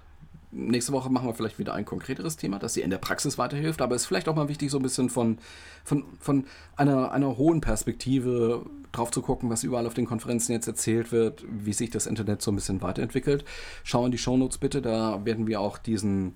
Nächste 0.53 0.93
Woche 0.93 1.09
machen 1.09 1.27
wir 1.27 1.33
vielleicht 1.33 1.59
wieder 1.59 1.73
ein 1.73 1.83
konkreteres 1.83 2.37
Thema, 2.37 2.59
das 2.59 2.73
dir 2.73 2.85
in 2.85 2.91
der 2.91 2.97
Praxis 2.97 3.37
weiterhilft, 3.37 3.81
aber 3.81 3.95
es 3.95 4.03
ist 4.03 4.07
vielleicht 4.07 4.29
auch 4.29 4.35
mal 4.35 4.47
wichtig, 4.47 4.71
so 4.71 4.79
ein 4.79 4.83
bisschen 4.83 5.09
von, 5.09 5.37
von, 5.83 6.05
von 6.19 6.45
einer, 6.77 7.11
einer 7.11 7.37
hohen 7.37 7.59
Perspektive 7.59 8.65
drauf 8.93 9.11
zu 9.11 9.21
gucken, 9.21 9.49
was 9.49 9.63
überall 9.63 9.85
auf 9.85 9.93
den 9.93 10.05
Konferenzen 10.05 10.53
jetzt 10.53 10.67
erzählt 10.67 11.11
wird, 11.11 11.43
wie 11.49 11.73
sich 11.73 11.89
das 11.89 12.07
Internet 12.07 12.41
so 12.41 12.51
ein 12.51 12.55
bisschen 12.55 12.81
weiterentwickelt. 12.81 13.43
Schau 13.83 14.05
in 14.05 14.11
die 14.11 14.17
Shownotes 14.17 14.57
bitte, 14.57 14.81
da 14.81 15.25
werden 15.25 15.47
wir 15.47 15.59
auch 15.59 15.77
diesen 15.77 16.35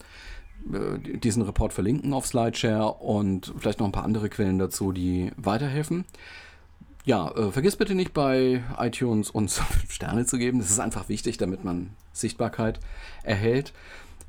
diesen 0.65 1.43
Report 1.43 1.73
verlinken 1.73 2.13
auf 2.13 2.25
Slideshare 2.25 2.93
und 2.93 3.53
vielleicht 3.57 3.79
noch 3.79 3.85
ein 3.85 3.91
paar 3.91 4.03
andere 4.03 4.29
Quellen 4.29 4.57
dazu, 4.57 4.91
die 4.91 5.31
weiterhelfen. 5.37 6.05
Ja, 7.05 7.29
äh, 7.31 7.51
vergiss 7.51 7.75
bitte 7.75 7.93
nicht 7.93 8.13
bei 8.13 8.63
iTunes 8.79 9.29
uns 9.29 9.61
Sterne 9.89 10.25
zu 10.25 10.37
geben. 10.37 10.59
Das 10.59 10.71
ist 10.71 10.79
einfach 10.79 11.07
wichtig, 11.07 11.37
damit 11.37 11.63
man 11.63 11.91
Sichtbarkeit 12.13 12.79
erhält. 13.23 13.73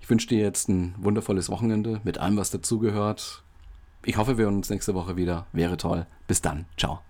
Ich 0.00 0.10
wünsche 0.10 0.28
dir 0.28 0.40
jetzt 0.40 0.68
ein 0.68 0.94
wundervolles 0.98 1.48
Wochenende 1.48 2.00
mit 2.04 2.18
allem, 2.18 2.36
was 2.36 2.50
dazugehört. 2.50 3.42
Ich 4.04 4.18
hoffe, 4.18 4.38
wir 4.38 4.44
hören 4.44 4.56
uns 4.56 4.70
nächste 4.70 4.94
Woche 4.94 5.16
wieder. 5.16 5.46
Wäre 5.52 5.78
toll. 5.78 6.06
Bis 6.28 6.42
dann. 6.42 6.66
Ciao. 6.76 7.00